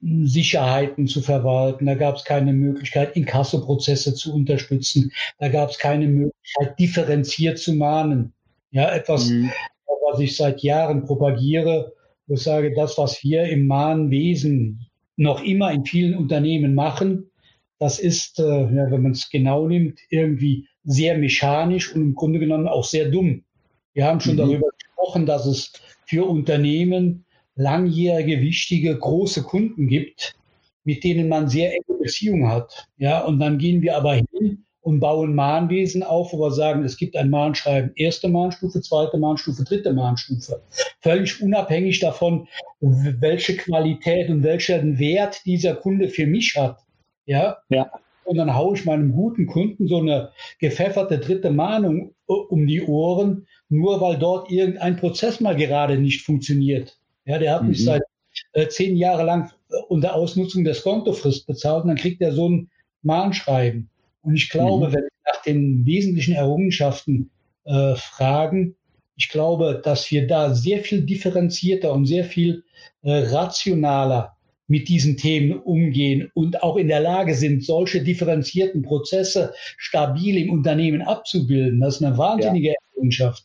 Sicherheiten 0.03 1.07
zu 1.07 1.21
verwalten. 1.21 1.87
Da 1.87 1.95
gab 1.95 2.17
es 2.17 2.25
keine 2.25 2.53
Möglichkeit, 2.53 3.17
Inkassoprozesse 3.17 4.15
zu 4.15 4.35
unterstützen. 4.35 5.13
Da 5.39 5.49
gab 5.49 5.71
es 5.71 5.79
keine 5.79 6.07
Möglichkeit, 6.09 6.79
differenziert 6.79 7.59
zu 7.59 7.75
mahnen. 7.75 8.33
Ja, 8.71 8.91
etwas, 8.95 9.29
mhm. 9.29 9.51
was 10.11 10.21
ich 10.21 10.37
seit 10.37 10.63
Jahren 10.63 11.05
propagiere. 11.05 11.93
Ich 12.29 12.43
sage, 12.43 12.73
das, 12.75 12.97
was 12.97 13.23
wir 13.23 13.45
im 13.45 13.67
Mahnwesen 13.67 14.87
noch 15.17 15.43
immer 15.43 15.73
in 15.73 15.85
vielen 15.85 16.17
Unternehmen 16.17 16.75
machen, 16.75 17.31
das 17.79 17.99
ist, 17.99 18.39
äh, 18.39 18.43
ja, 18.43 18.91
wenn 18.91 19.03
man 19.03 19.13
es 19.13 19.29
genau 19.31 19.67
nimmt, 19.67 19.99
irgendwie 20.09 20.67
sehr 20.85 21.19
mechanisch 21.19 21.95
und 21.95 22.03
im 22.03 22.15
Grunde 22.15 22.39
genommen 22.39 22.69
auch 22.69 22.85
sehr 22.85 23.11
dumm. 23.11 23.45
Wir 23.93 24.07
haben 24.07 24.21
schon 24.21 24.35
mhm. 24.35 24.39
darüber 24.39 24.69
gesprochen, 24.79 25.27
dass 25.27 25.47
es 25.47 25.73
für 26.07 26.25
Unternehmen 26.25 27.25
langjährige, 27.61 28.41
wichtige, 28.41 28.99
große 28.99 29.43
Kunden 29.43 29.87
gibt, 29.87 30.35
mit 30.85 31.05
denen 31.05 31.29
man 31.29 31.49
sehr 31.49 31.73
enge 31.73 31.99
Beziehungen 32.01 32.49
hat. 32.49 32.89
Ja, 32.97 33.25
und 33.25 33.39
dann 33.39 33.59
gehen 33.59 33.83
wir 33.83 33.97
aber 33.97 34.15
hin 34.15 34.65
und 34.81 35.01
bauen 35.01 35.35
Mahnwesen 35.35 36.03
auf, 36.03 36.33
wo 36.33 36.39
wir 36.41 36.53
sagen, 36.53 36.85
es 36.85 36.97
gibt 36.97 37.15
ein 37.17 37.29
Mahnschreiben, 37.29 37.93
erste 37.97 38.29
Mahnstufe, 38.29 38.81
zweite 38.81 39.19
Mahnstufe, 39.19 39.63
dritte 39.63 39.93
Mahnstufe. 39.93 40.63
Völlig 41.01 41.43
unabhängig 41.43 42.01
davon, 42.01 42.49
welche 42.81 43.57
Qualität 43.57 44.31
und 44.31 44.43
welchen 44.43 44.99
Wert 44.99 45.43
dieser 45.45 45.75
Kunde 45.75 46.09
für 46.09 46.27
mich 46.27 46.57
hat. 46.57 46.79
Ja. 47.27 47.59
ja. 47.69 47.91
Und 48.25 48.37
dann 48.37 48.55
haue 48.55 48.75
ich 48.75 48.87
meinem 48.87 49.13
guten 49.13 49.47
Kunden 49.47 49.87
so 49.87 49.99
eine 49.99 50.31
gepfefferte 50.61 51.19
dritte 51.19 51.51
Mahnung 51.51 52.15
um 52.27 52.67
die 52.67 52.83
Ohren, 52.83 53.47
nur 53.69 54.01
weil 54.01 54.19
dort 54.19 54.51
irgendein 54.51 54.97
Prozess 54.97 55.41
mal 55.41 55.57
gerade 55.57 55.99
nicht 55.99 56.23
funktioniert. 56.23 57.00
Ja, 57.25 57.39
der 57.39 57.55
hat 57.55 57.63
mhm. 57.63 57.69
mich 57.69 57.85
seit 57.85 58.03
äh, 58.53 58.69
zehn 58.69 58.97
Jahre 58.97 59.25
lang 59.25 59.51
äh, 59.71 59.77
unter 59.89 60.15
Ausnutzung 60.15 60.65
des 60.65 60.83
Kontofrist 60.83 61.47
bezahlt 61.47 61.83
und 61.83 61.89
dann 61.89 61.97
kriegt 61.97 62.21
er 62.21 62.33
so 62.33 62.49
ein 62.49 62.71
Mahnschreiben. 63.03 63.89
Und 64.23 64.35
ich 64.35 64.51
glaube, 64.51 64.89
mhm. 64.89 64.93
wenn 64.93 65.03
wir 65.03 65.33
nach 65.33 65.43
den 65.43 65.87
wesentlichen 65.87 66.35
Errungenschaften 66.35 67.31
äh, 67.65 67.95
fragen, 67.95 68.77
ich 69.17 69.29
glaube, 69.29 69.81
dass 69.85 70.11
wir 70.11 70.27
da 70.27 70.55
sehr 70.55 70.83
viel 70.83 71.03
differenzierter 71.03 71.93
und 71.93 72.07
sehr 72.07 72.25
viel 72.25 72.65
äh, 73.03 73.13
rationaler 73.29 74.37
mit 74.67 74.89
diesen 74.89 75.17
Themen 75.17 75.59
umgehen 75.59 76.31
und 76.33 76.63
auch 76.63 76.77
in 76.77 76.89
der 76.89 77.01
Lage 77.01 77.35
sind, 77.35 77.65
solche 77.65 78.03
differenzierten 78.03 78.83
Prozesse 78.83 79.53
stabil 79.77 80.39
im 80.39 80.51
Unternehmen 80.51 81.03
abzubilden. 81.03 81.81
Das 81.81 81.97
ist 81.97 82.05
eine 82.05 82.17
wahnsinnige 82.17 82.69
ja. 82.69 82.75
Errungenschaft. 82.93 83.45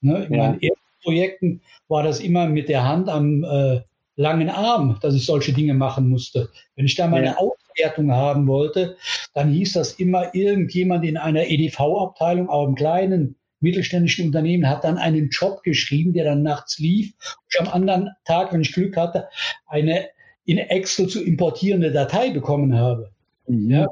Ne? 0.00 0.24
In 0.24 0.34
ja. 0.34 0.38
meinen 0.38 0.60
ersten 0.60 0.83
Projekten 1.04 1.60
war 1.88 2.02
das 2.02 2.20
immer 2.20 2.46
mit 2.48 2.68
der 2.68 2.84
Hand 2.84 3.08
am 3.08 3.44
äh, 3.44 3.80
langen 4.16 4.48
Arm, 4.48 4.98
dass 5.02 5.14
ich 5.14 5.26
solche 5.26 5.52
Dinge 5.52 5.74
machen 5.74 6.08
musste. 6.08 6.50
Wenn 6.74 6.86
ich 6.86 6.96
da 6.96 7.06
meine 7.06 7.26
ja. 7.26 7.36
Autos 7.36 7.64
Aufwertung 7.74 8.12
haben 8.12 8.46
wollte, 8.46 8.96
dann 9.34 9.50
hieß 9.50 9.74
das 9.74 9.94
immer, 9.94 10.34
irgendjemand 10.34 11.04
in 11.04 11.16
einer 11.16 11.46
EDV-Abteilung, 11.46 12.48
auch 12.48 12.66
im 12.66 12.74
kleinen 12.74 13.36
mittelständischen 13.60 14.26
Unternehmen, 14.26 14.68
hat 14.68 14.84
dann 14.84 14.98
einen 14.98 15.30
Job 15.30 15.62
geschrieben, 15.62 16.12
der 16.12 16.24
dann 16.24 16.42
nachts 16.42 16.78
lief. 16.78 17.14
Und 17.58 17.66
am 17.66 17.72
anderen 17.72 18.10
Tag, 18.24 18.52
wenn 18.52 18.60
ich 18.60 18.72
Glück 18.72 18.96
hatte, 18.96 19.28
eine 19.66 20.08
in 20.44 20.58
Excel 20.58 21.08
zu 21.08 21.22
importierende 21.22 21.90
Datei 21.90 22.30
bekommen 22.30 22.76
habe. 22.76 23.10
Mhm. 23.46 23.70
Ja, 23.70 23.86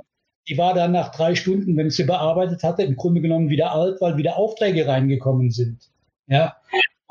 die 0.49 0.59
war 0.59 0.75
dann 0.75 0.93
nach 0.93 1.11
drei 1.11 1.35
Stunden, 1.35 1.77
wenn 1.77 1.87
ich 1.87 1.97
sie 1.97 2.05
bearbeitet 2.05 2.63
hatte, 2.63 2.83
im 2.83 2.97
Grunde 2.97 3.23
genommen 3.23 3.49
wieder 3.49 3.73
alt, 3.73 4.01
weil 4.01 4.17
wieder 4.17 4.37
Aufträge 4.37 4.87
reingekommen 4.87 5.51
sind. 5.51 5.91
Ja, 6.27 6.57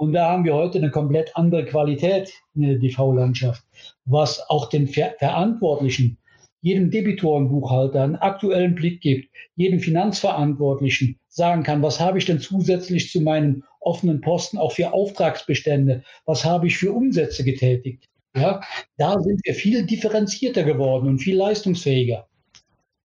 und 0.02 0.14
da 0.14 0.32
haben 0.32 0.46
wir 0.46 0.56
heute 0.56 0.80
eine 0.80 0.90
komplett 0.90 1.38
andere 1.38 1.64
Qualität 1.64 2.34
in 2.56 2.64
der 2.64 2.80
DV-Landschaft, 2.80 3.64
was 4.06 4.42
auch 4.50 4.68
den 4.68 4.88
Ver 4.88 5.14
Verantwortlichen, 5.20 6.18
jedem 6.62 6.90
Debitorenbuchhalter 6.90 8.02
einen 8.02 8.16
aktuellen 8.16 8.74
Blick 8.74 9.02
gibt, 9.02 9.30
jedem 9.56 9.80
Finanzverantwortlichen 9.80 11.20
sagen 11.28 11.62
kann, 11.62 11.84
was 11.84 12.00
habe 12.00 12.18
ich 12.18 12.26
denn 12.26 12.40
zusätzlich 12.40 13.12
zu 13.12 13.22
meinen 13.22 13.64
offenen 13.80 14.22
Posten 14.22 14.58
auch 14.58 14.72
für 14.72 14.92
Auftragsbestände, 14.92 16.02
was 16.26 16.46
habe 16.46 16.66
ich 16.66 16.78
für 16.78 16.94
Umsätze 16.94 17.44
getätigt. 17.44 18.10
Ja, 18.36 18.62
da 18.98 19.22
sind 19.22 19.40
wir 19.44 19.54
viel 19.54 19.86
differenzierter 19.86 20.64
geworden 20.64 21.10
und 21.10 21.20
viel 21.20 21.38
leistungsfähiger. 21.38 22.28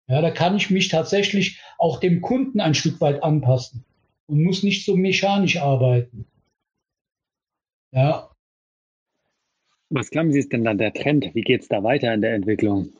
Ja, 0.07 0.21
da 0.21 0.31
kann 0.31 0.57
ich 0.57 0.71
mich 0.71 0.87
tatsächlich 0.87 1.61
auch 1.77 1.99
dem 1.99 2.21
Kunden 2.21 2.59
ein 2.59 2.73
Stück 2.73 2.99
weit 3.01 3.21
anpassen 3.21 3.85
und 4.25 4.41
muss 4.41 4.63
nicht 4.63 4.83
so 4.83 4.95
mechanisch 4.95 5.57
arbeiten. 5.57 6.25
Ja. 7.97 8.29
Was 9.89 10.11
glauben 10.11 10.31
Sie 10.31 10.37
ist 10.37 10.53
denn 10.53 10.63
dann 10.63 10.77
der 10.77 10.93
Trend? 10.93 11.33
Wie 11.33 11.41
geht 11.41 11.61
es 11.61 11.67
da 11.67 11.81
weiter 11.81 12.13
in 12.13 12.21
der 12.21 12.35
Entwicklung? 12.35 12.93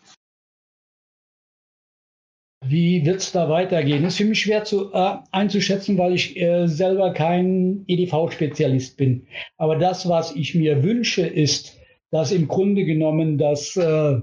Wie 2.65 3.05
wird 3.05 3.17
es 3.17 3.31
da 3.31 3.47
weitergehen? 3.47 4.01
Das 4.01 4.13
ist 4.13 4.17
für 4.17 4.25
mich 4.25 4.41
schwer 4.41 4.63
zu, 4.63 4.91
äh, 4.91 5.17
einzuschätzen, 5.31 5.99
weil 5.99 6.15
ich 6.15 6.35
äh, 6.35 6.65
selber 6.65 7.13
kein 7.13 7.83
EDV-Spezialist 7.85 8.97
bin. 8.97 9.27
Aber 9.57 9.77
das, 9.77 10.09
was 10.09 10.35
ich 10.35 10.55
mir 10.55 10.83
wünsche, 10.83 11.27
ist, 11.27 11.77
dass 12.09 12.31
im 12.31 12.47
Grunde 12.47 12.83
genommen, 12.83 13.37
dass 13.37 13.77
äh, 13.77 14.21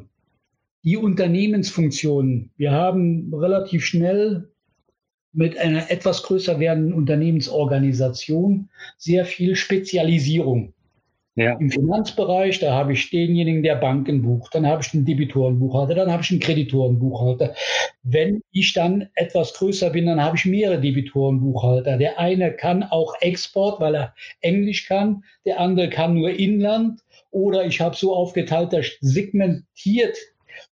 die 0.83 0.97
Unternehmensfunktionen, 0.97 2.51
wir 2.57 2.73
haben 2.73 3.33
relativ 3.33 3.85
schnell 3.85 4.53
mit 5.35 5.59
einer 5.59 5.91
etwas 5.91 6.23
größer 6.23 6.61
werdenden 6.61 6.95
Unternehmensorganisation 6.95 8.69
sehr 8.97 9.25
viel 9.25 9.57
Spezialisierung. 9.57 10.73
Ja. 11.37 11.57
Im 11.59 11.69
Finanzbereich, 11.69 12.61
da 12.61 12.73
habe 12.73 12.93
ich 12.93 13.11
denjenigen, 13.11 13.65
der 13.65 13.75
Banken 13.75 14.23
bucht, 14.23 14.55
dann 14.55 14.69
habe 14.69 14.83
ich 14.83 14.95
einen 14.95 15.05
Debitorenbuchhalter, 15.05 15.97
dann 15.97 16.13
habe 16.13 16.23
ich 16.23 16.31
einen 16.31 16.39
Kreditorenbuchhalter. 16.39 17.55
Wenn 18.05 18.41
ich 18.53 18.73
dann 18.73 19.09
etwas 19.17 19.53
größer 19.55 19.91
bin, 19.91 20.07
dann 20.07 20.23
habe 20.23 20.37
ich 20.37 20.45
mehrere 20.45 20.81
Debitorenbuchhalter. 20.81 21.97
Der 21.97 22.21
eine 22.21 22.53
kann 22.53 22.85
auch 22.85 23.15
Export, 23.21 23.81
weil 23.81 23.97
er 23.97 24.15
Englisch 24.43 24.87
kann, 24.87 25.25
der 25.45 25.59
andere 25.59 25.91
kann 25.91 26.15
nur 26.15 26.31
Inland 26.31 27.01
oder 27.33 27.67
ich 27.67 27.81
habe 27.81 27.97
so 27.97 28.15
aufgeteilt, 28.15 28.73
dass 28.73 28.87
segmentiert 29.01 30.17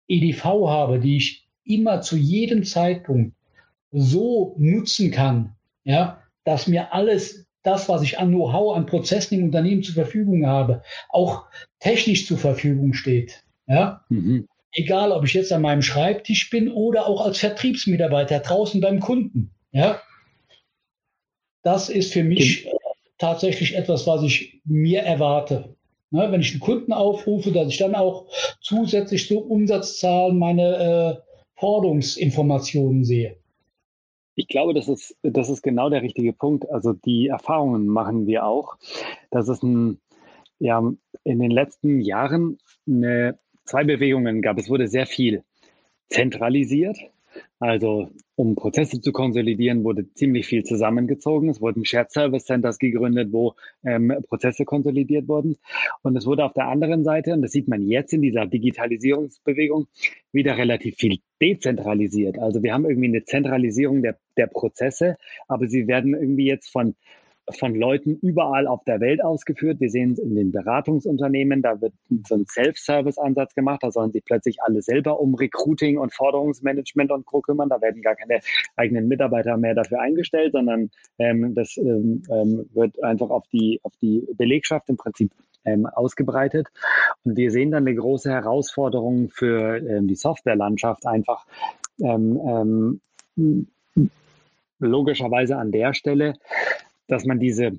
EDV 0.08 0.44
habe, 0.44 1.00
die 1.00 1.16
ich 1.16 1.48
immer 1.64 2.00
zu 2.00 2.16
jedem 2.16 2.64
Zeitpunkt 2.64 3.34
so 3.90 4.54
nutzen 4.58 5.10
kann, 5.10 5.56
ja, 5.84 6.22
dass 6.44 6.68
mir 6.68 6.92
alles 6.92 7.45
das, 7.66 7.88
was 7.88 8.02
ich 8.02 8.18
an 8.18 8.30
Know-how, 8.30 8.76
an 8.76 8.86
Prozessen 8.86 9.38
im 9.38 9.44
Unternehmen 9.44 9.82
zur 9.82 9.94
Verfügung 9.94 10.46
habe, 10.46 10.82
auch 11.08 11.46
technisch 11.80 12.26
zur 12.26 12.38
Verfügung 12.38 12.92
steht. 12.92 13.44
Ja? 13.66 14.04
Mhm. 14.08 14.48
Egal, 14.72 15.10
ob 15.10 15.24
ich 15.24 15.34
jetzt 15.34 15.52
an 15.52 15.62
meinem 15.62 15.82
Schreibtisch 15.82 16.50
bin 16.50 16.70
oder 16.70 17.06
auch 17.06 17.24
als 17.24 17.38
Vertriebsmitarbeiter 17.38 18.40
draußen 18.40 18.80
beim 18.80 19.00
Kunden. 19.00 19.50
Ja? 19.72 20.00
Das 21.62 21.88
ist 21.88 22.12
für 22.12 22.22
mich 22.22 22.66
mhm. 22.66 22.70
tatsächlich 23.18 23.74
etwas, 23.74 24.06
was 24.06 24.22
ich 24.22 24.60
mir 24.64 25.00
erwarte. 25.00 25.74
Ne, 26.12 26.30
wenn 26.30 26.40
ich 26.40 26.52
einen 26.52 26.60
Kunden 26.60 26.92
aufrufe, 26.92 27.50
dass 27.50 27.68
ich 27.68 27.78
dann 27.78 27.96
auch 27.96 28.26
zusätzlich 28.60 29.26
zu 29.26 29.40
Umsatzzahlen 29.40 30.38
meine 30.38 31.18
äh, 31.18 31.32
Forderungsinformationen 31.58 33.04
sehe. 33.04 33.38
Ich 34.36 34.48
glaube, 34.48 34.74
das 34.74 34.86
ist, 34.88 35.16
das 35.22 35.48
ist 35.48 35.62
genau 35.62 35.90
der 35.90 36.02
richtige 36.02 36.32
Punkt. 36.32 36.70
Also 36.70 36.92
die 36.92 37.28
Erfahrungen 37.28 37.86
machen 37.86 38.26
wir 38.26 38.44
auch, 38.46 38.76
dass 39.30 39.48
es 39.48 39.62
ein, 39.62 39.98
ja, 40.58 40.80
in 41.24 41.38
den 41.40 41.50
letzten 41.50 42.00
Jahren 42.00 42.58
eine, 42.86 43.38
zwei 43.64 43.82
Bewegungen 43.82 44.42
gab. 44.42 44.58
Es 44.58 44.70
wurde 44.70 44.86
sehr 44.86 45.06
viel 45.06 45.42
zentralisiert 46.08 46.98
also 47.58 48.10
um 48.36 48.54
Prozesse 48.54 49.00
zu 49.00 49.12
konsolidieren, 49.12 49.82
wurde 49.82 50.12
ziemlich 50.12 50.46
viel 50.46 50.62
zusammengezogen. 50.62 51.48
Es 51.48 51.60
wurden 51.60 51.84
Shared 51.84 52.12
Service 52.12 52.44
Centers 52.44 52.78
gegründet, 52.78 53.32
wo 53.32 53.54
ähm, 53.82 54.14
Prozesse 54.28 54.64
konsolidiert 54.64 55.26
wurden. 55.26 55.56
Und 56.02 56.16
es 56.16 56.26
wurde 56.26 56.44
auf 56.44 56.52
der 56.52 56.68
anderen 56.68 57.02
Seite, 57.02 57.32
und 57.32 57.42
das 57.42 57.52
sieht 57.52 57.66
man 57.66 57.82
jetzt 57.82 58.12
in 58.12 58.20
dieser 58.20 58.46
Digitalisierungsbewegung, 58.46 59.88
wieder 60.32 60.58
relativ 60.58 60.96
viel 60.96 61.18
dezentralisiert. 61.40 62.38
Also 62.38 62.62
wir 62.62 62.74
haben 62.74 62.84
irgendwie 62.84 63.08
eine 63.08 63.24
Zentralisierung 63.24 64.02
der, 64.02 64.18
der 64.36 64.46
Prozesse, 64.46 65.16
aber 65.48 65.66
sie 65.66 65.86
werden 65.86 66.14
irgendwie 66.14 66.46
jetzt 66.46 66.68
von 66.68 66.94
von 67.50 67.74
Leuten 67.74 68.18
überall 68.22 68.66
auf 68.66 68.82
der 68.84 69.00
Welt 69.00 69.22
ausgeführt. 69.22 69.80
Wir 69.80 69.90
sehen 69.90 70.12
es 70.12 70.18
in 70.18 70.34
den 70.34 70.52
Beratungsunternehmen, 70.52 71.62
da 71.62 71.80
wird 71.80 71.92
so 72.26 72.34
ein 72.34 72.46
Self-Service-Ansatz 72.46 73.54
gemacht, 73.54 73.82
da 73.82 73.90
sollen 73.90 74.12
sich 74.12 74.24
plötzlich 74.24 74.62
alle 74.62 74.82
selber 74.82 75.20
um 75.20 75.34
Recruiting 75.34 75.98
und 75.98 76.12
Forderungsmanagement 76.12 77.12
und 77.12 77.24
Co. 77.26 77.40
kümmern. 77.40 77.68
Da 77.68 77.80
werden 77.80 78.02
gar 78.02 78.16
keine 78.16 78.40
eigenen 78.76 79.08
Mitarbeiter 79.08 79.56
mehr 79.56 79.74
dafür 79.74 80.00
eingestellt, 80.00 80.52
sondern 80.52 80.90
ähm, 81.18 81.54
das 81.54 81.76
ähm, 81.76 82.22
ähm 82.30 82.66
wird 82.74 83.02
einfach 83.02 83.30
auf 83.30 83.46
die, 83.52 83.80
auf 83.82 83.92
die 84.02 84.26
Belegschaft 84.36 84.88
im 84.88 84.96
Prinzip 84.96 85.30
ähm, 85.64 85.86
ausgebreitet. 85.86 86.68
Und 87.24 87.36
wir 87.36 87.50
sehen 87.50 87.70
dann 87.70 87.86
eine 87.86 87.94
große 87.94 88.30
Herausforderung 88.30 89.28
für 89.28 89.76
ähm, 89.76 90.08
die 90.08 90.14
Softwarelandschaft 90.14 91.06
einfach 91.06 91.46
ähm, 92.00 93.00
ähm, 93.36 93.68
logischerweise 94.78 95.56
an 95.56 95.72
der 95.72 95.94
Stelle, 95.94 96.34
dass 97.08 97.24
man 97.24 97.38
diese 97.38 97.78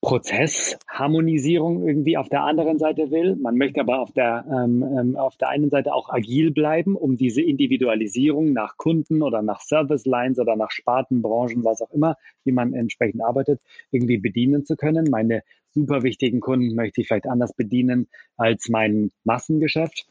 Prozessharmonisierung 0.00 1.86
irgendwie 1.86 2.16
auf 2.16 2.28
der 2.28 2.44
anderen 2.44 2.78
Seite 2.78 3.10
will. 3.10 3.34
Man 3.34 3.56
möchte 3.56 3.80
aber 3.80 3.98
auf 4.00 4.12
der, 4.12 4.44
ähm, 4.48 4.84
ähm, 4.96 5.16
auf 5.16 5.36
der 5.36 5.48
einen 5.48 5.70
Seite 5.70 5.92
auch 5.92 6.08
agil 6.08 6.52
bleiben, 6.52 6.94
um 6.94 7.16
diese 7.16 7.42
Individualisierung 7.42 8.52
nach 8.52 8.76
Kunden 8.76 9.22
oder 9.22 9.42
nach 9.42 9.60
Service 9.60 10.06
Lines 10.06 10.38
oder 10.38 10.54
nach 10.54 10.70
Sparten, 10.70 11.20
Branchen, 11.20 11.64
was 11.64 11.82
auch 11.82 11.90
immer, 11.90 12.16
wie 12.44 12.52
man 12.52 12.74
entsprechend 12.74 13.22
arbeitet, 13.22 13.60
irgendwie 13.90 14.18
bedienen 14.18 14.64
zu 14.64 14.76
können. 14.76 15.10
Meine 15.10 15.42
super 15.74 16.04
wichtigen 16.04 16.38
Kunden 16.40 16.76
möchte 16.76 17.00
ich 17.00 17.08
vielleicht 17.08 17.26
anders 17.26 17.52
bedienen 17.52 18.06
als 18.36 18.68
mein 18.68 19.10
Massengeschäft. 19.24 20.06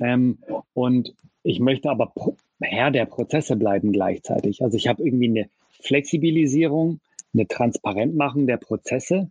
Ähm, 0.00 0.38
und 0.74 1.14
ich 1.42 1.60
möchte 1.60 1.88
aber 1.88 2.12
Herr 2.60 2.90
der 2.90 3.06
Prozesse 3.06 3.56
bleiben 3.56 3.92
gleichzeitig. 3.92 4.62
Also 4.62 4.76
ich 4.76 4.86
habe 4.86 5.02
irgendwie 5.02 5.28
eine 5.28 5.48
Flexibilisierung 5.80 7.00
eine 7.36 7.46
Transparentmachung 7.46 8.46
der 8.46 8.56
Prozesse. 8.56 9.30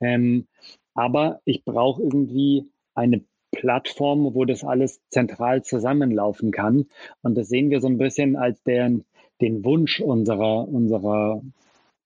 Ähm, 0.00 0.46
aber 0.94 1.40
ich 1.44 1.64
brauche 1.64 2.02
irgendwie 2.02 2.66
eine 2.94 3.22
Plattform, 3.52 4.34
wo 4.34 4.44
das 4.44 4.64
alles 4.64 5.00
zentral 5.10 5.62
zusammenlaufen 5.62 6.50
kann. 6.50 6.86
Und 7.22 7.36
das 7.36 7.48
sehen 7.48 7.70
wir 7.70 7.80
so 7.80 7.88
ein 7.88 7.98
bisschen 7.98 8.36
als 8.36 8.62
den, 8.62 9.04
den 9.40 9.64
Wunsch 9.64 10.00
unserer, 10.00 10.68
unserer, 10.68 11.42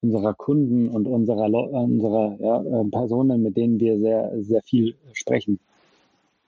unserer 0.02 0.34
Kunden 0.34 0.88
und 0.88 1.06
unserer, 1.06 1.46
unserer 1.72 2.36
ja, 2.40 2.62
äh, 2.62 2.84
Personen, 2.90 3.42
mit 3.42 3.56
denen 3.56 3.80
wir 3.80 3.98
sehr, 3.98 4.32
sehr 4.42 4.62
viel 4.62 4.94
sprechen. 5.12 5.58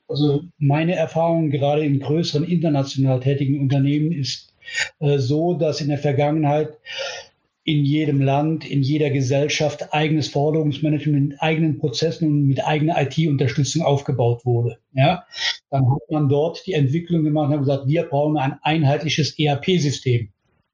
Also 0.06 0.44
meine 0.58 0.94
Erfahrung 0.94 1.50
gerade 1.50 1.84
in 1.84 1.98
größeren 1.98 2.44
international 2.44 3.20
tätigen 3.20 3.60
Unternehmen 3.60 4.12
ist 4.12 4.53
so, 4.98 5.54
dass 5.54 5.80
in 5.80 5.88
der 5.88 5.98
Vergangenheit 5.98 6.78
in 7.64 7.84
jedem 7.84 8.20
Land, 8.20 8.70
in 8.70 8.82
jeder 8.82 9.08
Gesellschaft 9.08 9.94
eigenes 9.94 10.28
Forderungsmanagement 10.28 11.30
mit 11.30 11.42
eigenen 11.42 11.78
Prozessen 11.78 12.28
und 12.28 12.46
mit 12.46 12.64
eigener 12.64 13.00
IT-Unterstützung 13.00 13.82
aufgebaut 13.82 14.44
wurde. 14.44 14.78
Ja, 14.92 15.24
dann 15.70 15.90
hat 15.90 16.10
man 16.10 16.28
dort 16.28 16.66
die 16.66 16.74
Entwicklung 16.74 17.24
gemacht 17.24 17.52
und 17.52 17.60
gesagt, 17.60 17.88
wir 17.88 18.02
brauchen 18.04 18.36
ein 18.36 18.58
einheitliches 18.62 19.38
ERP-System. 19.38 20.28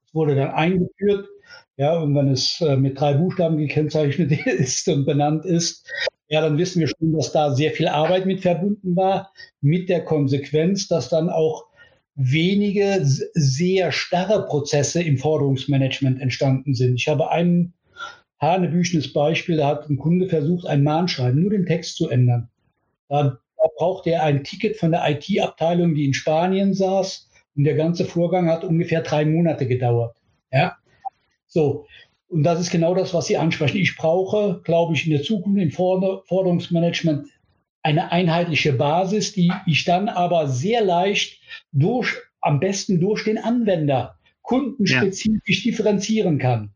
Es 0.04 0.14
wurde 0.14 0.34
dann 0.34 0.50
eingeführt. 0.50 1.28
ja, 1.76 1.96
und 1.96 2.14
wenn 2.16 2.28
es 2.28 2.60
äh, 2.60 2.76
mit 2.76 3.00
drei 3.00 3.14
Buchstaben 3.14 3.58
gekennzeichnet 3.58 4.32
ist 4.46 4.88
und 4.88 5.06
benannt 5.06 5.44
ist, 5.44 5.88
ja, 6.28 6.40
dann 6.40 6.58
wissen 6.58 6.80
wir 6.80 6.88
schon, 6.88 7.12
dass 7.12 7.30
da 7.30 7.54
sehr 7.54 7.70
viel 7.70 7.88
Arbeit 7.88 8.26
mit 8.26 8.40
verbunden 8.40 8.96
war, 8.96 9.32
mit 9.60 9.88
der 9.88 10.04
Konsequenz, 10.04 10.88
dass 10.88 11.08
dann 11.08 11.28
auch 11.28 11.69
wenige 12.14 13.00
sehr 13.02 13.92
starre 13.92 14.46
Prozesse 14.46 15.02
im 15.02 15.18
Forderungsmanagement 15.18 16.20
entstanden 16.20 16.74
sind. 16.74 16.96
Ich 16.96 17.08
habe 17.08 17.30
ein 17.30 17.72
hanebüchenes 18.40 19.12
Beispiel, 19.12 19.56
da 19.56 19.68
hat 19.68 19.88
ein 19.88 19.98
Kunde 19.98 20.28
versucht, 20.28 20.66
ein 20.66 20.82
Mahnschreiben, 20.82 21.40
nur 21.40 21.50
den 21.50 21.66
Text 21.66 21.96
zu 21.96 22.08
ändern. 22.08 22.48
Da, 23.08 23.38
brauchte 23.76 24.10
er 24.10 24.24
ein 24.24 24.44
Ticket 24.44 24.76
von 24.76 24.90
der 24.90 25.08
IT-Abteilung, 25.08 25.94
die 25.94 26.06
in 26.06 26.14
Spanien 26.14 26.74
saß, 26.74 27.28
und 27.56 27.64
der 27.64 27.74
ganze 27.74 28.04
Vorgang 28.04 28.48
hat 28.48 28.64
ungefähr 28.64 29.02
drei 29.02 29.24
Monate 29.24 29.66
gedauert. 29.66 30.16
Ja, 30.52 30.76
so. 31.46 31.86
Und 32.28 32.44
das 32.44 32.60
ist 32.60 32.70
genau 32.70 32.94
das, 32.94 33.12
was 33.12 33.26
Sie 33.26 33.36
ansprechen. 33.36 33.78
Ich 33.78 33.96
brauche, 33.96 34.60
glaube 34.64 34.94
ich, 34.94 35.04
in 35.04 35.12
der 35.12 35.22
Zukunft 35.22 35.60
im 35.60 35.70
Forderungsmanagement 35.70 37.28
eine 37.82 38.12
einheitliche 38.12 38.72
Basis, 38.72 39.32
die 39.32 39.52
ich 39.66 39.84
dann 39.84 40.08
aber 40.08 40.48
sehr 40.48 40.82
leicht 40.82 41.40
durch, 41.72 42.16
am 42.40 42.60
besten 42.60 43.00
durch 43.00 43.24
den 43.24 43.38
Anwender 43.38 44.16
kundenspezifisch 44.42 45.64
ja. 45.64 45.70
differenzieren 45.70 46.38
kann, 46.38 46.70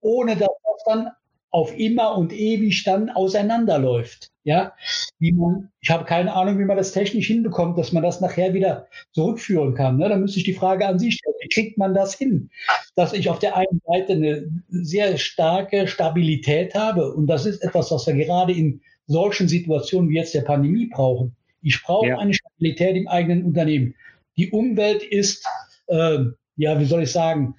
ohne 0.00 0.36
dass 0.36 0.48
das 0.48 0.84
dann 0.86 1.10
auf 1.50 1.78
immer 1.78 2.16
und 2.16 2.32
ewig 2.32 2.82
dann 2.82 3.10
auseinanderläuft. 3.10 4.32
Ja, 4.42 4.74
wie 5.20 5.32
man, 5.32 5.70
ich 5.80 5.88
habe 5.88 6.04
keine 6.04 6.34
Ahnung, 6.34 6.58
wie 6.58 6.64
man 6.64 6.76
das 6.76 6.92
technisch 6.92 7.28
hinbekommt, 7.28 7.78
dass 7.78 7.92
man 7.92 8.02
das 8.02 8.20
nachher 8.20 8.52
wieder 8.52 8.88
zurückführen 9.12 9.74
kann. 9.74 9.96
Ne? 9.96 10.08
Da 10.08 10.16
müsste 10.16 10.38
ich 10.38 10.44
die 10.44 10.52
Frage 10.52 10.86
an 10.86 10.98
Sie 10.98 11.12
stellen, 11.12 11.36
wie 11.40 11.48
kriegt 11.48 11.78
man 11.78 11.94
das 11.94 12.14
hin? 12.14 12.50
Dass 12.96 13.14
ich 13.14 13.30
auf 13.30 13.38
der 13.38 13.56
einen 13.56 13.80
Seite 13.86 14.12
eine 14.14 14.50
sehr 14.68 15.16
starke 15.16 15.86
Stabilität 15.86 16.74
habe 16.74 17.14
und 17.14 17.28
das 17.28 17.46
ist 17.46 17.62
etwas, 17.62 17.90
was 17.90 18.06
wir 18.06 18.14
gerade 18.14 18.52
in 18.52 18.82
solchen 19.06 19.48
Situationen 19.48 20.10
wie 20.10 20.16
jetzt 20.16 20.34
der 20.34 20.42
Pandemie 20.42 20.86
brauchen. 20.86 21.34
Ich 21.62 21.82
brauche 21.82 22.08
ja. 22.08 22.18
eine 22.18 22.34
Stabilität 22.34 22.96
im 22.96 23.08
eigenen 23.08 23.44
Unternehmen. 23.44 23.94
Die 24.36 24.50
Umwelt 24.50 25.02
ist, 25.02 25.46
äh, 25.86 26.18
ja, 26.56 26.78
wie 26.78 26.84
soll 26.84 27.02
ich 27.02 27.12
sagen? 27.12 27.54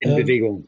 In 0.00 0.12
äh, 0.12 0.16
Bewegung 0.16 0.66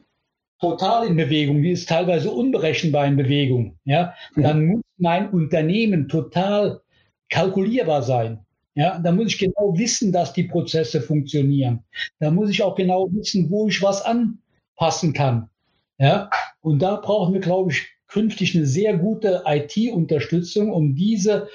total 0.59 1.07
in 1.07 1.15
Bewegung, 1.15 1.61
die 1.61 1.71
ist 1.71 1.89
teilweise 1.89 2.31
unberechenbar 2.31 3.05
in 3.05 3.15
Bewegung, 3.15 3.77
ja, 3.85 4.13
dann 4.35 4.65
muss 4.65 4.81
mein 4.97 5.29
Unternehmen 5.29 6.07
total 6.07 6.81
kalkulierbar 7.29 8.03
sein. 8.03 8.39
Ja, 8.75 8.99
da 8.99 9.11
muss 9.11 9.27
ich 9.27 9.39
genau 9.39 9.73
wissen, 9.75 10.11
dass 10.11 10.33
die 10.33 10.43
Prozesse 10.43 11.01
funktionieren. 11.01 11.83
Da 12.19 12.29
muss 12.29 12.51
ich 12.51 12.61
auch 12.61 12.75
genau 12.75 13.07
wissen, 13.11 13.49
wo 13.49 13.67
ich 13.67 13.81
was 13.81 14.03
anpassen 14.03 15.13
kann. 15.13 15.49
Ja, 15.97 16.29
und 16.61 16.79
da 16.79 16.97
brauchen 16.97 17.33
wir, 17.33 17.41
glaube 17.41 17.71
ich, 17.71 17.87
künftig 18.07 18.55
eine 18.55 18.65
sehr 18.65 18.97
gute 18.97 19.43
IT-Unterstützung, 19.45 20.71
um 20.71 20.95
diese 20.95 21.49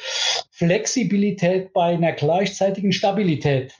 Flexibilität 0.50 1.72
bei 1.72 1.94
einer 1.94 2.12
gleichzeitigen 2.12 2.92
Stabilität 2.92 3.72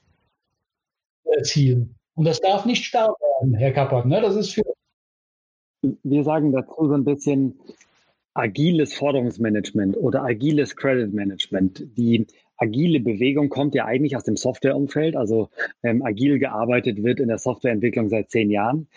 zu 1.22 1.32
erzielen. 1.32 1.94
Und 2.14 2.26
das 2.26 2.40
darf 2.40 2.64
nicht 2.64 2.84
starr 2.84 3.14
werden, 3.40 3.54
Herr 3.54 3.72
Kappert. 3.72 4.06
Ne? 4.06 4.20
Das 4.20 4.36
ist 4.36 4.50
für 4.54 4.62
wir 5.82 6.24
sagen 6.24 6.52
dazu 6.52 6.86
so 6.86 6.94
ein 6.94 7.04
bisschen 7.04 7.58
agiles 8.34 8.94
Forderungsmanagement 8.94 9.96
oder 9.96 10.22
agiles 10.22 10.76
Credit 10.76 11.12
Management. 11.12 11.86
Die 11.96 12.26
agile 12.56 13.00
Bewegung 13.00 13.48
kommt 13.48 13.74
ja 13.74 13.84
eigentlich 13.84 14.16
aus 14.16 14.24
dem 14.24 14.36
Softwareumfeld. 14.36 15.16
Also 15.16 15.48
ähm, 15.82 16.02
agil 16.02 16.38
gearbeitet 16.38 17.02
wird 17.02 17.20
in 17.20 17.28
der 17.28 17.38
Softwareentwicklung 17.38 18.08
seit 18.08 18.30
zehn 18.30 18.50
Jahren. 18.50 18.88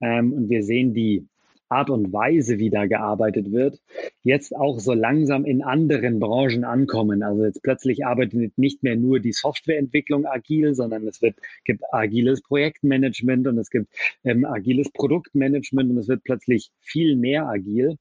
Ähm, 0.00 0.32
und 0.32 0.48
wir 0.50 0.62
sehen 0.62 0.94
die 0.94 1.26
Art 1.68 1.90
und 1.90 2.12
Weise, 2.12 2.58
wie 2.58 2.70
da 2.70 2.86
gearbeitet 2.86 3.52
wird, 3.52 3.80
jetzt 4.22 4.54
auch 4.54 4.78
so 4.80 4.92
langsam 4.92 5.44
in 5.44 5.62
anderen 5.62 6.20
Branchen 6.20 6.64
ankommen. 6.64 7.22
Also 7.22 7.44
jetzt 7.44 7.62
plötzlich 7.62 8.06
arbeitet 8.06 8.56
nicht 8.58 8.82
mehr 8.82 8.96
nur 8.96 9.20
die 9.20 9.32
Softwareentwicklung 9.32 10.26
agil, 10.26 10.74
sondern 10.74 11.06
es 11.06 11.22
wird, 11.22 11.36
gibt 11.64 11.82
agiles 11.92 12.42
Projektmanagement 12.42 13.46
und 13.46 13.58
es 13.58 13.70
gibt 13.70 13.88
ähm, 14.24 14.44
agiles 14.44 14.90
Produktmanagement 14.92 15.90
und 15.90 15.98
es 15.98 16.08
wird 16.08 16.24
plötzlich 16.24 16.70
viel 16.80 17.16
mehr 17.16 17.46
agil. 17.46 17.96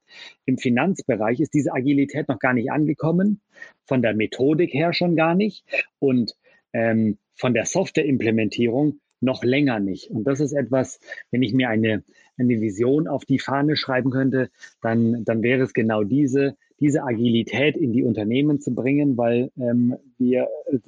Im 0.46 0.58
Finanzbereich 0.58 1.40
ist 1.40 1.54
diese 1.54 1.74
Agilität 1.74 2.28
noch 2.28 2.40
gar 2.40 2.54
nicht 2.54 2.72
angekommen, 2.72 3.42
von 3.86 4.02
der 4.02 4.14
Methodik 4.14 4.74
her 4.74 4.94
schon 4.94 5.16
gar 5.16 5.36
nicht 5.36 5.66
und 6.00 6.36
ähm, 6.74 7.18
von 7.36 7.54
der 7.54 7.66
Softwareimplementierung 7.66 9.00
noch 9.24 9.44
länger 9.44 9.80
nicht. 9.80 10.10
Und 10.12 10.26
das 10.26 10.40
ist 10.40 10.54
etwas, 10.54 11.00
wenn 11.32 11.42
ich 11.42 11.54
mir 11.54 11.70
eine 11.70 12.04
eine 12.38 12.62
Vision 12.62 13.08
auf 13.08 13.26
die 13.26 13.40
Fahne 13.40 13.76
schreiben 13.76 14.10
könnte, 14.10 14.50
dann, 14.82 15.24
dann 15.24 15.44
wäre 15.44 15.64
es 15.64 15.74
genau 15.74 16.04
diese, 16.04 16.56
diese 16.80 17.04
Agilität 17.04 17.78
in 17.78 17.94
die 17.94 18.04
Unternehmen 18.04 18.60
zu 18.60 18.74
bringen, 18.74 19.18
weil 19.18 19.52
ähm, 19.58 19.96
wir 20.18 20.48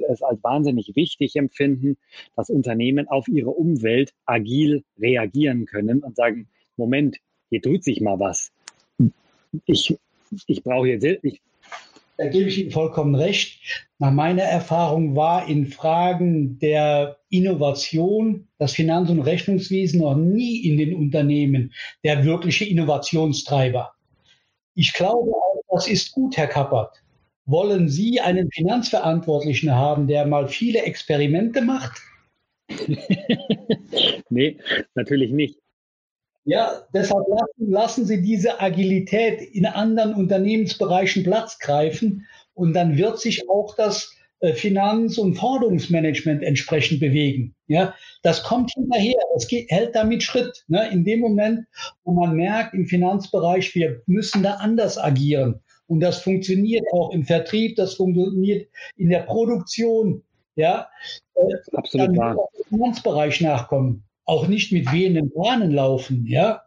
es 0.09 0.21
als 0.21 0.43
wahnsinnig 0.43 0.95
wichtig 0.95 1.35
empfinden, 1.35 1.97
dass 2.35 2.49
Unternehmen 2.49 3.07
auf 3.07 3.27
ihre 3.27 3.51
Umwelt 3.51 4.13
agil 4.25 4.83
reagieren 4.99 5.65
können 5.65 5.99
und 5.99 6.15
sagen, 6.15 6.47
Moment, 6.77 7.17
hier 7.49 7.61
tut 7.61 7.83
sich 7.83 8.01
mal 8.01 8.19
was. 8.19 8.51
Ich, 9.65 9.97
ich 10.47 10.63
brauche 10.63 10.87
jetzt, 10.87 11.05
ich, 11.23 11.41
da 12.17 12.27
gebe 12.27 12.49
ich 12.49 12.59
Ihnen 12.59 12.71
vollkommen 12.71 13.15
recht. 13.15 13.59
Nach 13.99 14.11
meiner 14.11 14.43
Erfahrung 14.43 15.15
war 15.15 15.47
in 15.47 15.67
Fragen 15.67 16.59
der 16.59 17.17
Innovation 17.29 18.47
das 18.57 18.73
Finanz- 18.73 19.09
und 19.09 19.21
Rechnungswesen 19.21 20.01
noch 20.01 20.15
nie 20.15 20.65
in 20.65 20.77
den 20.77 20.95
Unternehmen 20.95 21.73
der 22.03 22.23
wirkliche 22.23 22.65
Innovationstreiber. 22.65 23.93
Ich 24.75 24.93
glaube 24.93 25.31
das 25.75 25.89
ist 25.89 26.13
gut, 26.13 26.37
Herr 26.37 26.47
Kappert. 26.47 27.03
Wollen 27.45 27.89
Sie 27.89 28.21
einen 28.21 28.49
Finanzverantwortlichen 28.49 29.75
haben, 29.75 30.07
der 30.07 30.25
mal 30.25 30.47
viele 30.47 30.83
Experimente 30.83 31.61
macht? 31.61 31.99
nee, 34.29 34.57
natürlich 34.95 35.31
nicht. 35.31 35.59
Ja, 36.45 36.83
deshalb 36.93 37.27
lassen, 37.27 37.71
lassen 37.71 38.05
Sie 38.05 38.21
diese 38.21 38.61
Agilität 38.61 39.41
in 39.41 39.65
anderen 39.65 40.13
Unternehmensbereichen 40.13 41.23
Platz 41.23 41.57
greifen 41.57 42.27
und 42.53 42.73
dann 42.73 42.97
wird 42.97 43.19
sich 43.19 43.49
auch 43.49 43.75
das 43.75 44.15
äh, 44.41 44.53
Finanz- 44.53 45.17
und 45.17 45.35
Forderungsmanagement 45.35 46.43
entsprechend 46.43 46.99
bewegen. 46.99 47.55
Ja, 47.65 47.95
das 48.21 48.43
kommt 48.43 48.71
hinterher, 48.75 49.19
das 49.33 49.47
geht, 49.47 49.71
hält 49.71 49.95
damit 49.95 50.21
Schritt. 50.21 50.65
Ne? 50.67 50.87
In 50.91 51.03
dem 51.03 51.19
Moment, 51.19 51.65
wo 52.03 52.11
man 52.11 52.35
merkt 52.35 52.75
im 52.75 52.85
Finanzbereich, 52.85 53.73
wir 53.73 54.03
müssen 54.05 54.43
da 54.43 54.55
anders 54.55 54.99
agieren. 54.99 55.61
Und 55.87 55.99
das 55.99 56.19
funktioniert 56.19 56.85
auch 56.93 57.11
im 57.11 57.23
Vertrieb, 57.23 57.75
das 57.75 57.95
funktioniert 57.95 58.69
in 58.97 59.09
der 59.09 59.21
Produktion. 59.21 60.21
Ja, 60.55 60.89
äh, 61.33 61.41
absolut 61.73 62.09
dann 62.09 62.17
wahr. 62.17 62.49
Im 62.69 62.77
Finanzbereich 62.77 63.41
nachkommen 63.41 64.03
auch 64.25 64.47
nicht 64.47 64.71
mit 64.71 64.91
wehenden 64.91 65.31
Bahnen 65.31 65.71
laufen. 65.71 66.25
Ja? 66.27 66.63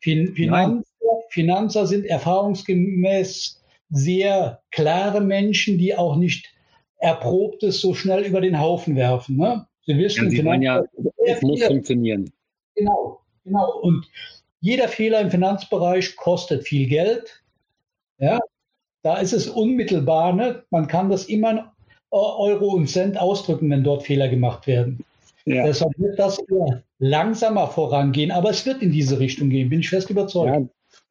Fin 0.00 0.34
Finanzer, 0.34 0.84
Finanzer 1.30 1.86
sind 1.86 2.06
erfahrungsgemäß 2.06 3.62
sehr 3.90 4.62
klare 4.70 5.20
Menschen, 5.20 5.78
die 5.78 5.96
auch 5.96 6.16
nicht 6.16 6.52
Erprobtes 6.98 7.80
so 7.80 7.94
schnell 7.94 8.24
über 8.24 8.40
den 8.40 8.58
Haufen 8.58 8.96
werfen. 8.96 9.36
Ne? 9.36 9.66
Sie 9.86 9.96
wissen, 9.98 10.30
ja, 10.30 10.54
ja 10.54 10.84
es 11.26 11.42
muss 11.42 11.62
funktionieren. 11.62 12.32
Genau, 12.74 13.20
genau. 13.44 13.78
Und 13.80 14.06
jeder 14.60 14.88
Fehler 14.88 15.20
im 15.20 15.30
Finanzbereich 15.30 16.16
kostet 16.16 16.66
viel 16.66 16.88
Geld. 16.88 17.42
Ja, 18.18 18.38
da 19.02 19.18
ist 19.18 19.32
es 19.32 19.48
unmittelbar. 19.48 20.32
Ne? 20.32 20.64
Man 20.70 20.86
kann 20.86 21.10
das 21.10 21.26
immer 21.26 21.74
Euro 22.10 22.68
und 22.68 22.88
Cent 22.88 23.18
ausdrücken, 23.18 23.68
wenn 23.70 23.84
dort 23.84 24.04
Fehler 24.04 24.28
gemacht 24.28 24.66
werden. 24.66 25.04
Ja. 25.46 25.66
Deshalb 25.66 25.92
wird 25.98 26.18
das 26.18 26.42
langsamer 26.98 27.66
vorangehen, 27.66 28.30
aber 28.30 28.50
es 28.50 28.64
wird 28.64 28.82
in 28.82 28.92
diese 28.92 29.20
Richtung 29.20 29.50
gehen, 29.50 29.68
bin 29.68 29.80
ich 29.80 29.90
fest 29.90 30.08
überzeugt. 30.08 30.54
Ja, 30.54 30.68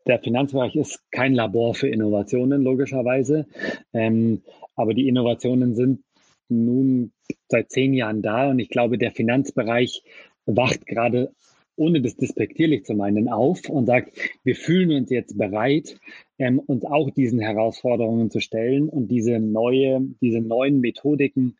der 0.07 0.19
Finanzbereich 0.19 0.75
ist 0.75 0.99
kein 1.11 1.33
Labor 1.33 1.75
für 1.75 1.87
Innovationen, 1.87 2.63
logischerweise. 2.63 3.45
Ähm, 3.93 4.41
aber 4.75 4.93
die 4.93 5.07
Innovationen 5.07 5.75
sind 5.75 6.03
nun 6.49 7.11
seit 7.47 7.71
zehn 7.71 7.93
Jahren 7.93 8.21
da 8.21 8.49
und 8.49 8.59
ich 8.59 8.69
glaube, 8.69 8.97
der 8.97 9.11
Finanzbereich 9.11 10.03
wacht 10.45 10.85
gerade, 10.85 11.31
ohne 11.75 12.01
das 12.01 12.15
despektierlich 12.15 12.85
zu 12.85 12.95
meinen, 12.95 13.29
auf 13.29 13.69
und 13.69 13.85
sagt, 13.85 14.11
wir 14.43 14.55
fühlen 14.55 14.91
uns 14.91 15.09
jetzt 15.09 15.37
bereit, 15.37 15.97
ähm, 16.37 16.59
uns 16.59 16.85
auch 16.85 17.09
diesen 17.11 17.39
Herausforderungen 17.39 18.29
zu 18.29 18.39
stellen 18.39 18.89
und 18.89 19.07
diese 19.07 19.39
neue, 19.39 20.01
diese 20.21 20.39
neuen 20.39 20.81
Methodiken 20.81 21.55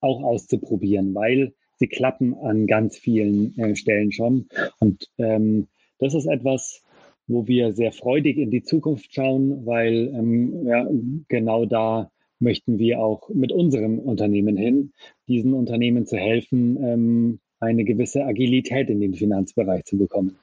auch 0.00 0.22
auszuprobieren, 0.22 1.14
weil 1.14 1.52
sie 1.76 1.86
klappen 1.86 2.34
an 2.34 2.66
ganz 2.66 2.96
vielen 2.96 3.56
äh, 3.58 3.76
Stellen 3.76 4.12
schon. 4.12 4.48
Und 4.80 5.08
ähm, 5.18 5.68
das 5.98 6.14
ist 6.14 6.26
etwas, 6.26 6.82
wo 7.26 7.46
wir 7.46 7.74
sehr 7.74 7.92
freudig 7.92 8.38
in 8.38 8.50
die 8.50 8.62
Zukunft 8.62 9.14
schauen, 9.14 9.66
weil 9.66 10.12
ähm, 10.14 10.66
ja, 10.66 10.86
genau 11.28 11.66
da 11.66 12.10
möchten 12.40 12.78
wir 12.78 13.00
auch 13.00 13.28
mit 13.30 13.52
unserem 13.52 13.98
Unternehmen 13.98 14.56
hin, 14.56 14.92
diesen 15.26 15.52
Unternehmen 15.52 16.06
zu 16.06 16.16
helfen, 16.16 16.82
ähm, 16.82 17.38
eine 17.60 17.84
gewisse 17.84 18.24
Agilität 18.24 18.88
in 18.88 19.00
den 19.00 19.14
Finanzbereich 19.14 19.84
zu 19.84 19.98
bekommen. 19.98 20.36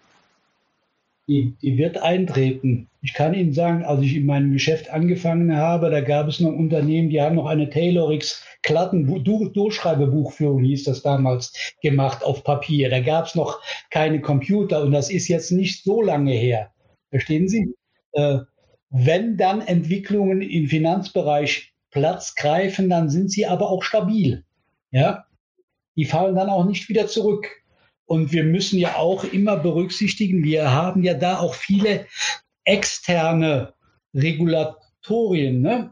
Die, 1.27 1.55
die 1.61 1.77
wird 1.77 1.97
eintreten. 1.97 2.87
Ich 3.01 3.13
kann 3.13 3.33
Ihnen 3.33 3.53
sagen, 3.53 3.83
als 3.83 4.03
ich 4.03 4.15
in 4.15 4.27
meinem 4.27 4.51
Geschäft 4.51 4.91
angefangen 4.91 5.55
habe, 5.55 5.89
da 5.89 6.01
gab 6.01 6.27
es 6.27 6.39
noch 6.39 6.53
Unternehmen, 6.53 7.09
die 7.09 7.19
haben 7.19 7.35
noch 7.35 7.47
eine 7.47 7.69
Klatten 8.65 9.05
Durchschreibebuchführung 9.23 10.63
hieß 10.63 10.85
das 10.85 11.03
damals 11.03 11.53
gemacht 11.83 12.23
auf 12.23 12.43
Papier. 12.43 12.89
Da 12.89 12.99
gab 12.99 13.27
es 13.27 13.35
noch 13.35 13.61
keine 13.91 14.21
Computer 14.21 14.81
und 14.81 14.91
das 14.91 15.11
ist 15.11 15.27
jetzt 15.27 15.51
nicht 15.51 15.83
so 15.83 16.01
lange 16.01 16.33
her. 16.33 16.71
Verstehen 17.11 17.47
Sie? 17.47 17.75
Äh, 18.13 18.39
wenn 18.89 19.37
dann 19.37 19.61
Entwicklungen 19.61 20.41
im 20.41 20.67
Finanzbereich 20.67 21.73
Platz 21.91 22.33
greifen, 22.33 22.89
dann 22.89 23.09
sind 23.09 23.31
sie 23.31 23.45
aber 23.45 23.69
auch 23.69 23.83
stabil. 23.83 24.43
Ja, 24.89 25.25
die 25.95 26.05
fallen 26.05 26.35
dann 26.35 26.49
auch 26.49 26.65
nicht 26.65 26.89
wieder 26.89 27.05
zurück. 27.05 27.47
Und 28.05 28.31
wir 28.31 28.43
müssen 28.43 28.79
ja 28.79 28.95
auch 28.95 29.23
immer 29.25 29.57
berücksichtigen, 29.57 30.43
wir 30.43 30.71
haben 30.71 31.03
ja 31.03 31.13
da 31.13 31.37
auch 31.39 31.53
viele 31.53 32.07
externe 32.63 33.73
Regulatorien. 34.15 35.61
Ne? 35.61 35.91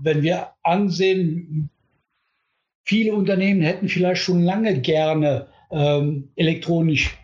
Wenn 0.00 0.22
wir 0.22 0.48
ansehen, 0.62 1.70
viele 2.84 3.14
Unternehmen 3.14 3.62
hätten 3.62 3.88
vielleicht 3.88 4.22
schon 4.22 4.42
lange 4.42 4.80
gerne 4.80 5.48
ähm, 5.70 6.28
elektronisch 6.36 7.16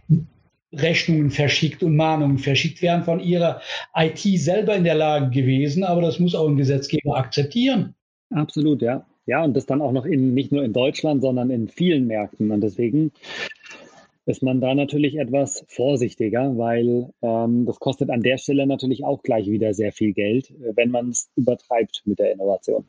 Rechnungen 0.72 1.30
verschickt 1.30 1.82
und 1.82 1.96
Mahnungen 1.96 2.38
verschickt, 2.38 2.82
wären 2.82 3.04
von 3.04 3.20
ihrer 3.20 3.60
IT 3.94 4.18
selber 4.18 4.76
in 4.76 4.84
der 4.84 4.94
Lage 4.94 5.30
gewesen, 5.30 5.82
aber 5.82 6.02
das 6.02 6.18
muss 6.18 6.34
auch 6.34 6.48
ein 6.48 6.56
Gesetzgeber 6.56 7.16
akzeptieren. 7.16 7.94
Absolut, 8.30 8.82
ja. 8.82 9.06
Ja, 9.26 9.44
und 9.44 9.54
das 9.54 9.66
dann 9.66 9.82
auch 9.82 9.92
noch 9.92 10.06
in, 10.06 10.32
nicht 10.32 10.52
nur 10.52 10.64
in 10.64 10.72
Deutschland, 10.72 11.20
sondern 11.20 11.50
in 11.50 11.68
vielen 11.68 12.06
Märkten. 12.06 12.50
Und 12.50 12.62
deswegen 12.62 13.12
ist 14.28 14.42
man 14.42 14.60
da 14.60 14.74
natürlich 14.74 15.16
etwas 15.16 15.64
vorsichtiger, 15.68 16.58
weil 16.58 17.10
ähm, 17.22 17.64
das 17.64 17.80
kostet 17.80 18.10
an 18.10 18.20
der 18.20 18.36
Stelle 18.36 18.66
natürlich 18.66 19.02
auch 19.02 19.22
gleich 19.22 19.46
wieder 19.46 19.72
sehr 19.72 19.90
viel 19.90 20.12
Geld, 20.12 20.52
wenn 20.74 20.90
man 20.90 21.08
es 21.08 21.30
übertreibt 21.34 22.02
mit 22.04 22.18
der 22.18 22.32
Innovation. 22.32 22.84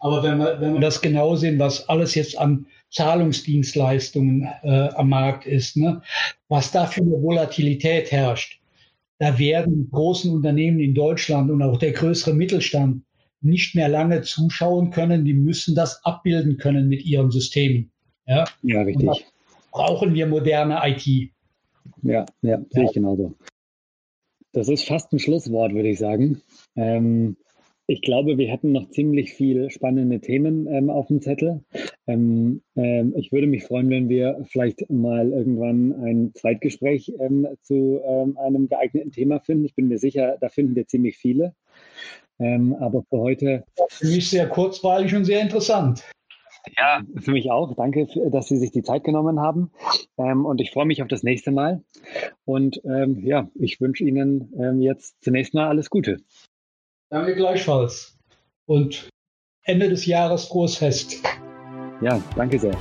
Aber 0.00 0.24
wenn 0.24 0.38
wir, 0.38 0.60
wenn 0.60 0.74
wir 0.74 0.80
das 0.80 1.00
genau 1.00 1.36
sehen, 1.36 1.60
was 1.60 1.88
alles 1.88 2.16
jetzt 2.16 2.36
an 2.36 2.66
Zahlungsdienstleistungen 2.90 4.48
äh, 4.64 4.88
am 4.94 5.10
Markt 5.10 5.46
ist, 5.46 5.76
ne, 5.76 6.02
was 6.48 6.72
da 6.72 6.86
für 6.86 7.02
eine 7.02 7.22
Volatilität 7.22 8.10
herrscht, 8.10 8.60
da 9.20 9.38
werden 9.38 9.88
großen 9.92 10.30
Unternehmen 10.32 10.80
in 10.80 10.92
Deutschland 10.92 11.52
und 11.52 11.62
auch 11.62 11.78
der 11.78 11.92
größere 11.92 12.34
Mittelstand 12.34 13.04
nicht 13.40 13.76
mehr 13.76 13.88
lange 13.88 14.22
zuschauen 14.22 14.90
können. 14.90 15.24
Die 15.24 15.34
müssen 15.34 15.76
das 15.76 16.04
abbilden 16.04 16.56
können 16.56 16.88
mit 16.88 17.04
ihren 17.04 17.30
Systemen. 17.30 17.92
Ja, 18.26 18.44
ja 18.62 18.82
richtig. 18.82 19.24
Brauchen 19.74 20.14
wir 20.14 20.26
moderne 20.26 20.80
IT. 20.84 21.30
Ja, 22.02 22.24
ja, 22.40 22.62
sehe 22.70 22.84
ich 22.84 22.92
genauso. 22.92 23.34
Das 24.52 24.68
ist 24.68 24.84
fast 24.84 25.12
ein 25.12 25.18
Schlusswort, 25.18 25.74
würde 25.74 25.90
ich 25.90 25.98
sagen. 25.98 26.40
Ähm, 26.76 27.36
ich 27.86 28.00
glaube, 28.00 28.38
wir 28.38 28.48
hätten 28.48 28.72
noch 28.72 28.88
ziemlich 28.90 29.34
viele 29.34 29.70
spannende 29.70 30.20
Themen 30.20 30.66
ähm, 30.68 30.88
auf 30.88 31.08
dem 31.08 31.20
Zettel. 31.20 31.64
Ähm, 32.06 32.62
ähm, 32.76 33.14
ich 33.16 33.32
würde 33.32 33.48
mich 33.48 33.64
freuen, 33.64 33.90
wenn 33.90 34.08
wir 34.08 34.42
vielleicht 34.48 34.88
mal 34.90 35.32
irgendwann 35.32 35.92
ein 36.02 36.32
Zweitgespräch 36.34 37.12
ähm, 37.18 37.48
zu 37.62 38.00
ähm, 38.06 38.38
einem 38.38 38.68
geeigneten 38.68 39.10
Thema 39.10 39.40
finden. 39.40 39.64
Ich 39.64 39.74
bin 39.74 39.88
mir 39.88 39.98
sicher, 39.98 40.38
da 40.40 40.48
finden 40.48 40.76
wir 40.76 40.86
ziemlich 40.86 41.18
viele. 41.18 41.54
Aber 42.36 43.04
für 43.08 43.18
heute. 43.18 43.64
Für 43.90 44.06
mich 44.08 44.28
sehr 44.28 44.48
kurzweilig 44.48 45.14
und 45.14 45.24
sehr 45.24 45.40
interessant. 45.40 46.02
Ja, 46.76 47.02
für 47.18 47.32
mich 47.32 47.50
auch. 47.50 47.74
Danke, 47.76 48.06
dass 48.30 48.48
Sie 48.48 48.56
sich 48.56 48.70
die 48.70 48.82
Zeit 48.82 49.04
genommen 49.04 49.40
haben. 49.40 49.70
und 50.16 50.60
ich 50.60 50.70
freue 50.70 50.86
mich 50.86 51.02
auf 51.02 51.08
das 51.08 51.22
nächste 51.22 51.50
Mal. 51.50 51.82
Und 52.44 52.80
ja, 52.84 53.48
ich 53.54 53.80
wünsche 53.80 54.04
Ihnen 54.04 54.80
jetzt 54.80 55.22
zunächst 55.22 55.54
mal 55.54 55.68
alles 55.68 55.90
Gute. 55.90 56.18
Danke 57.10 57.34
gleichfalls. 57.34 58.18
Und 58.66 59.08
Ende 59.62 59.88
des 59.88 60.06
Jahres 60.06 60.46
frohes 60.46 60.76
Fest. 60.76 61.22
Ja, 62.00 62.20
danke 62.36 62.58
sehr. 62.58 62.76